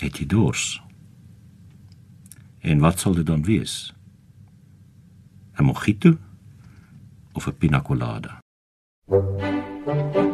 "Het 0.00 0.18
jy 0.18 0.26
dors?" 0.26 0.82
En 2.62 2.78
wat 2.78 2.98
sal 2.98 3.14
dit 3.14 3.26
dan 3.26 3.42
wees? 3.42 3.94
'n 5.58 5.64
Mojito 5.64 6.16
of 7.32 7.46
'n 7.46 7.56
pina 7.58 7.82
colada? 7.82 8.40
Thank 9.84 10.14
you. 10.14 10.31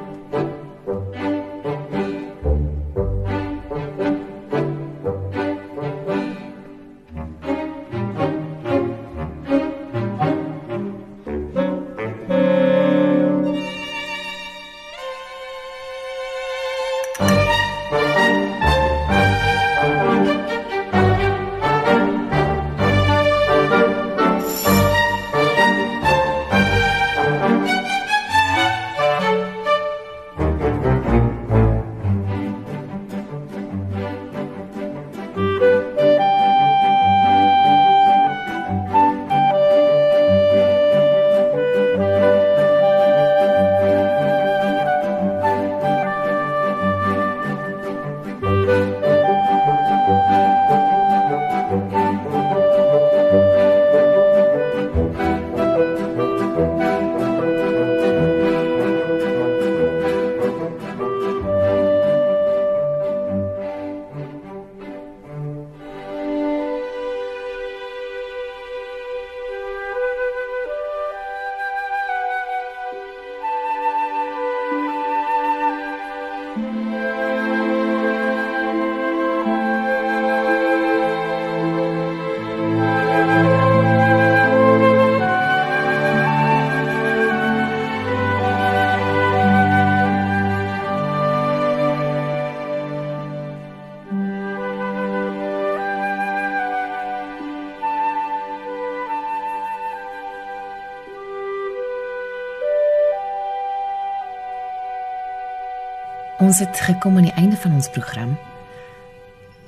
Ons 106.38 106.58
het 106.58 106.80
gekom 106.80 107.16
aan 107.16 107.26
die 107.26 107.32
einde 107.34 107.56
van 107.56 107.72
ons 107.72 107.88
program. 107.90 108.36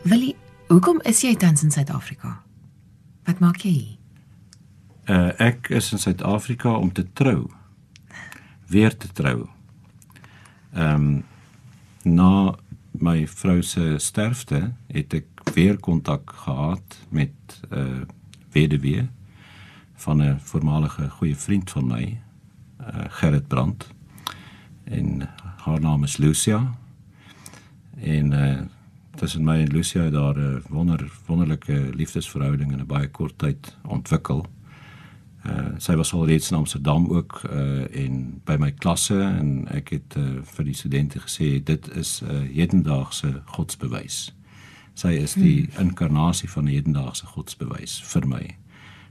Willie, 0.02 0.36
hoekom 0.68 1.00
is 1.02 1.24
jy 1.24 1.32
tans 1.34 1.64
in 1.66 1.72
Suid-Afrika? 1.74 2.36
Wat 3.26 3.42
maak 3.42 3.64
jy 3.66 3.72
hier? 3.74 3.96
Uh, 5.10 5.32
ek 5.42 5.72
is 5.74 5.90
in 5.90 5.98
Suid-Afrika 5.98 6.76
om 6.78 6.92
te 6.94 7.02
trou. 7.18 7.48
Weer 8.70 8.94
te 8.94 9.10
trou. 9.10 9.48
Ehm 10.70 10.94
um, 10.94 11.10
na 12.06 12.54
my 12.96 13.26
vrou 13.28 13.58
se 13.66 13.98
sterfte 13.98 14.60
het 14.88 15.14
ek 15.14 15.42
weer 15.54 15.76
kontak 15.76 16.30
gehad 16.46 16.96
met 17.10 17.34
'n 17.70 17.74
uh, 17.74 18.06
weduwee 18.54 19.08
van 19.94 20.22
'n 20.22 20.38
voormalige 20.38 21.10
goeie 21.10 21.36
vriend 21.36 21.70
van 21.70 21.86
my, 21.86 22.20
uh, 22.80 23.04
Gerrit 23.08 23.48
Brandt. 23.48 23.90
En 24.90 25.28
haar 25.56 25.80
naam 25.80 26.02
is 26.02 26.16
Lucia. 26.16 26.74
En 28.00 28.32
uh 28.32 28.60
tussen 29.14 29.44
my 29.44 29.58
en 29.60 29.72
Lucia 29.72 30.10
daar 30.10 30.38
'n 30.38 30.62
wonder 30.68 31.12
wonderlike 31.26 31.90
liefdesverhouding 31.94 32.72
in 32.72 32.80
'n 32.80 32.86
baie 32.86 33.08
kort 33.08 33.38
tyd 33.38 33.76
ontwikkel. 33.86 34.46
Uh 35.46 35.68
sy 35.76 35.94
was 35.94 36.12
al 36.12 36.26
reeds 36.26 36.50
in 36.50 36.56
Amsterdam 36.56 37.06
ook 37.08 37.42
uh 37.52 38.04
en 38.04 38.40
by 38.44 38.56
my 38.58 38.72
klasse 38.72 39.20
en 39.20 39.68
ek 39.68 39.88
het 39.88 40.16
uh, 40.16 40.42
vir 40.42 40.64
die 40.64 40.74
studente 40.74 41.20
gesê 41.20 41.62
dit 41.62 41.94
is 41.96 42.22
'n 42.22 42.30
uh, 42.30 42.54
hedendaagse 42.54 43.42
godsbewys. 43.44 44.34
Sy 44.94 45.08
is 45.08 45.32
die 45.32 45.68
hmm. 45.70 45.86
inkarnasie 45.86 46.50
van 46.50 46.64
'n 46.64 46.74
hedendaagse 46.74 47.26
godsbewys 47.26 48.02
vir 48.02 48.26
my 48.26 48.56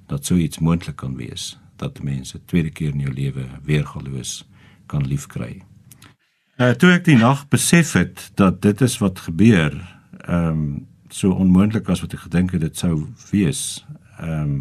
dat 0.07 0.25
so 0.25 0.35
iets 0.35 0.59
moontlik 0.59 0.95
kan 0.95 1.15
wees 1.15 1.57
dat 1.75 2.03
mense 2.03 2.45
tweede 2.45 2.69
keer 2.69 2.93
in 2.93 2.99
jou 2.99 3.13
lewe 3.13 3.45
weer 3.63 3.85
geloos 3.85 4.49
kan 4.85 5.07
liefkry. 5.07 5.61
Uh 6.59 6.73
toe 6.75 6.89
ek 6.91 7.05
die 7.07 7.15
nag 7.15 7.45
besef 7.47 7.93
het 7.95 8.25
dat 8.35 8.57
dit 8.61 8.81
is 8.83 8.97
wat 8.99 9.19
gebeur, 9.29 9.71
ehm 10.27 10.47
um, 10.47 10.87
so 11.09 11.31
onmoontlik 11.31 11.87
as 11.89 12.01
wat 12.03 12.11
ek 12.13 12.25
gedink 12.25 12.51
het 12.51 12.61
dit 12.61 12.77
sou 12.77 13.07
wees. 13.31 13.85
Ehm 14.17 14.41
um, 14.41 14.57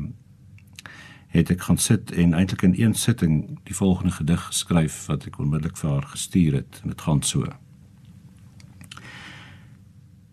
het 1.34 1.50
ek 1.50 1.64
gaan 1.66 1.80
sit 1.82 2.12
en 2.14 2.37
eintlik 2.38 2.62
in 2.62 2.76
een 2.78 2.94
sitting 2.94 3.58
die 3.66 3.74
volgende 3.74 4.14
gedig 4.14 4.44
geskryf 4.46 5.06
wat 5.11 5.26
ek 5.26 5.40
onmiddellik 5.42 5.76
vir 5.76 5.90
haar 5.90 6.06
gestuur 6.12 6.54
het 6.61 6.78
en 6.82 6.94
dit 6.94 7.02
gaan 7.02 7.22
so. 7.22 7.44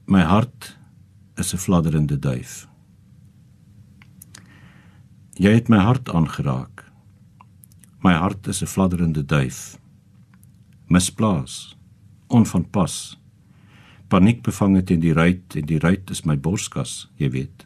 My 0.06 0.22
hart 0.22 0.78
is 1.36 1.54
'n 1.54 1.58
fladderende 1.58 2.20
duif. 2.20 2.68
Jy 5.34 5.50
het 5.50 5.68
my 5.68 5.82
hart 5.82 6.14
aangeraak. 6.14 6.86
My 8.00 8.14
hart 8.14 8.48
is 8.48 8.62
'n 8.62 8.70
fladderende 8.70 9.26
duif. 9.26 9.80
Misplaas, 10.88 11.78
onvanpas. 12.28 13.18
Paniek 14.08 14.44
bevange 14.46 14.84
teen 14.86 15.02
die 15.02 15.14
ruit 15.18 15.56
en 15.58 15.66
die 15.66 15.80
ruit 15.82 16.12
is 16.14 16.22
my 16.30 16.36
borskas, 16.38 17.08
jy 17.18 17.32
weet. 17.34 17.66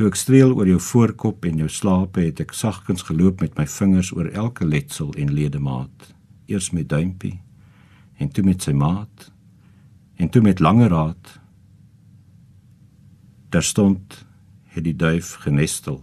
Toe 0.00 0.08
ek 0.08 0.16
streel 0.16 0.54
oor 0.56 0.64
jou 0.64 0.78
voorkop 0.80 1.44
en 1.44 1.60
jou 1.60 1.68
slape 1.68 2.24
het 2.24 2.40
ek 2.40 2.54
sagkens 2.56 3.04
geloop 3.04 3.44
met 3.44 3.58
my 3.60 3.66
vingers 3.68 4.14
oor 4.16 4.30
elke 4.32 4.64
letsel 4.64 5.12
en 5.20 5.34
ledemaat, 5.36 6.14
eers 6.48 6.70
met 6.72 6.88
duimpie 6.88 7.36
en 8.16 8.32
toe 8.32 8.44
met 8.44 8.64
sy 8.64 8.72
maat 8.72 9.28
en 10.16 10.32
toe 10.32 10.40
met 10.40 10.60
langer 10.64 10.88
raad. 10.88 11.36
Daar 13.52 13.66
stond 13.66 14.22
het 14.72 14.88
die 14.88 14.96
duif 14.96 15.34
genestel, 15.44 16.00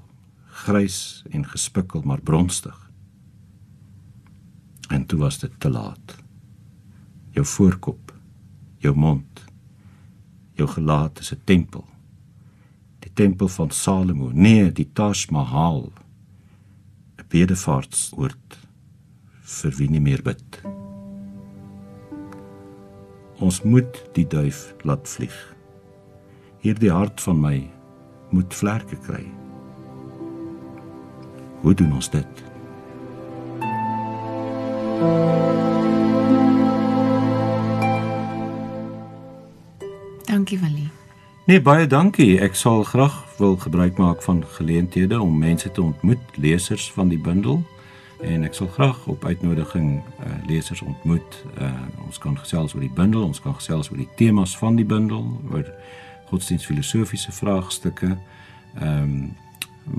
grys 0.61 1.23
en 1.33 1.49
gespikkel 1.49 2.05
maar 2.05 2.21
bronstig. 2.21 2.86
En 4.87 5.05
toe 5.05 5.19
was 5.19 5.39
dit 5.39 5.59
te 5.59 5.69
laat. 5.69 6.15
Jou 7.31 7.45
voorkop, 7.45 8.13
jou 8.77 8.95
mond, 8.95 9.45
jou 10.53 10.69
gelaat 10.69 11.19
is 11.19 11.33
'n 11.33 11.41
tempel 11.43 11.85
tempel 13.17 13.47
van 13.47 13.71
Salomo, 13.71 14.29
nee, 14.33 14.71
die 14.71 14.85
Taj 14.93 15.25
Mahal, 15.33 15.89
'n 17.17 17.25
bedevaartsoord 17.33 18.57
vir 19.41 19.71
wie 19.77 19.89
nie 19.89 20.01
meer 20.01 20.21
bid. 20.21 20.61
Ons 23.41 23.63
moet 23.63 24.03
die 24.13 24.27
duif 24.27 24.75
laat 24.83 25.09
vlieg. 25.09 25.37
Hierdie 26.61 26.93
hart 26.93 27.21
van 27.21 27.41
my 27.41 27.57
moet 28.29 28.53
vlerke 28.53 28.97
kry. 29.07 29.25
Hoe 31.61 31.73
doen 31.73 31.93
ons 31.93 32.09
dit? 32.09 32.56
Dankie, 40.47 40.67
Valie. 40.67 40.89
Nee, 41.45 41.61
baie 41.61 41.87
dankie. 41.87 42.39
Ek 42.39 42.55
sal 42.55 42.83
graag 42.87 43.35
wil 43.35 43.57
gebruik 43.59 43.97
maak 43.99 44.21
van 44.23 44.45
geleenthede 44.47 45.19
om 45.21 45.37
mense 45.37 45.71
te 45.71 45.81
ontmoet, 45.81 46.19
lesers 46.39 46.91
van 46.91 47.07
die 47.11 47.19
bundel. 47.19 47.67
En 48.23 48.43
ek 48.47 48.53
sal 48.55 48.67
graag 48.71 49.07
op 49.11 49.25
uitnodiging 49.25 49.99
uh, 49.99 50.03
lesers 50.47 50.81
ontmoet. 50.81 51.43
Uh, 51.59 51.71
ons 52.05 52.17
kan 52.17 52.37
gesels 52.39 52.71
oor 52.73 52.79
die 52.85 52.95
bundel, 52.95 53.27
ons 53.27 53.43
kan 53.43 53.55
gesels 53.59 53.91
oor 53.91 53.99
die 53.99 54.07
temas 54.15 54.55
van 54.57 54.79
die 54.79 54.87
bundel, 54.87 55.41
oor 55.51 55.67
godsdienstfilosofiese 56.31 57.35
vraagstukke. 57.35 58.15
Ehm 58.79 59.03
um, 59.03 59.35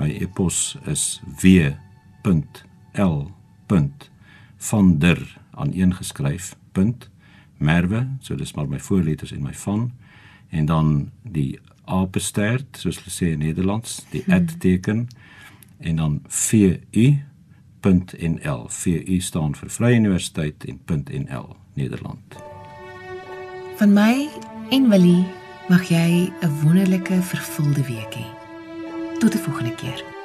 my 0.00 0.08
e-pos 0.16 0.76
is 0.88 1.20
w.l.vander 1.42 2.38
aan 5.50 5.72
een 5.76 5.94
geskryf. 5.94 6.56
Merwe, 7.58 8.06
so 8.20 8.34
dis 8.34 8.54
maar 8.54 8.68
my 8.68 8.80
voorletters 8.80 9.32
en 9.32 9.42
my 9.42 9.54
van 9.54 9.92
en 10.50 10.66
dan 10.66 11.11
die 11.22 11.58
apestert 11.84 12.76
soos 12.76 12.96
hulle 13.00 13.12
sê 13.12 13.26
in 13.32 13.38
Nederlands 13.44 14.04
die 14.12 14.22
hmm. 14.26 14.46
@teken 14.58 15.08
en 15.78 15.96
dan 15.96 16.22
vu.nl 16.26 17.18
vu 18.68 19.20
staan 19.20 19.54
vir 19.54 19.70
Vrye 19.70 19.96
Universiteit 19.96 20.64
en 20.64 20.80
.nl 20.87 21.56
Nederland. 21.74 22.37
Van 23.78 23.92
my 23.92 24.28
en 24.70 24.88
Willie 24.90 25.24
mag 25.68 25.88
jy 25.88 26.32
'n 26.42 26.61
wonderlike 26.62 27.22
vervulde 27.22 27.84
week 27.87 28.14
hê 28.14 28.26
tot 29.18 29.32
die 29.32 29.40
volgende 29.40 29.74
keer 29.74 30.17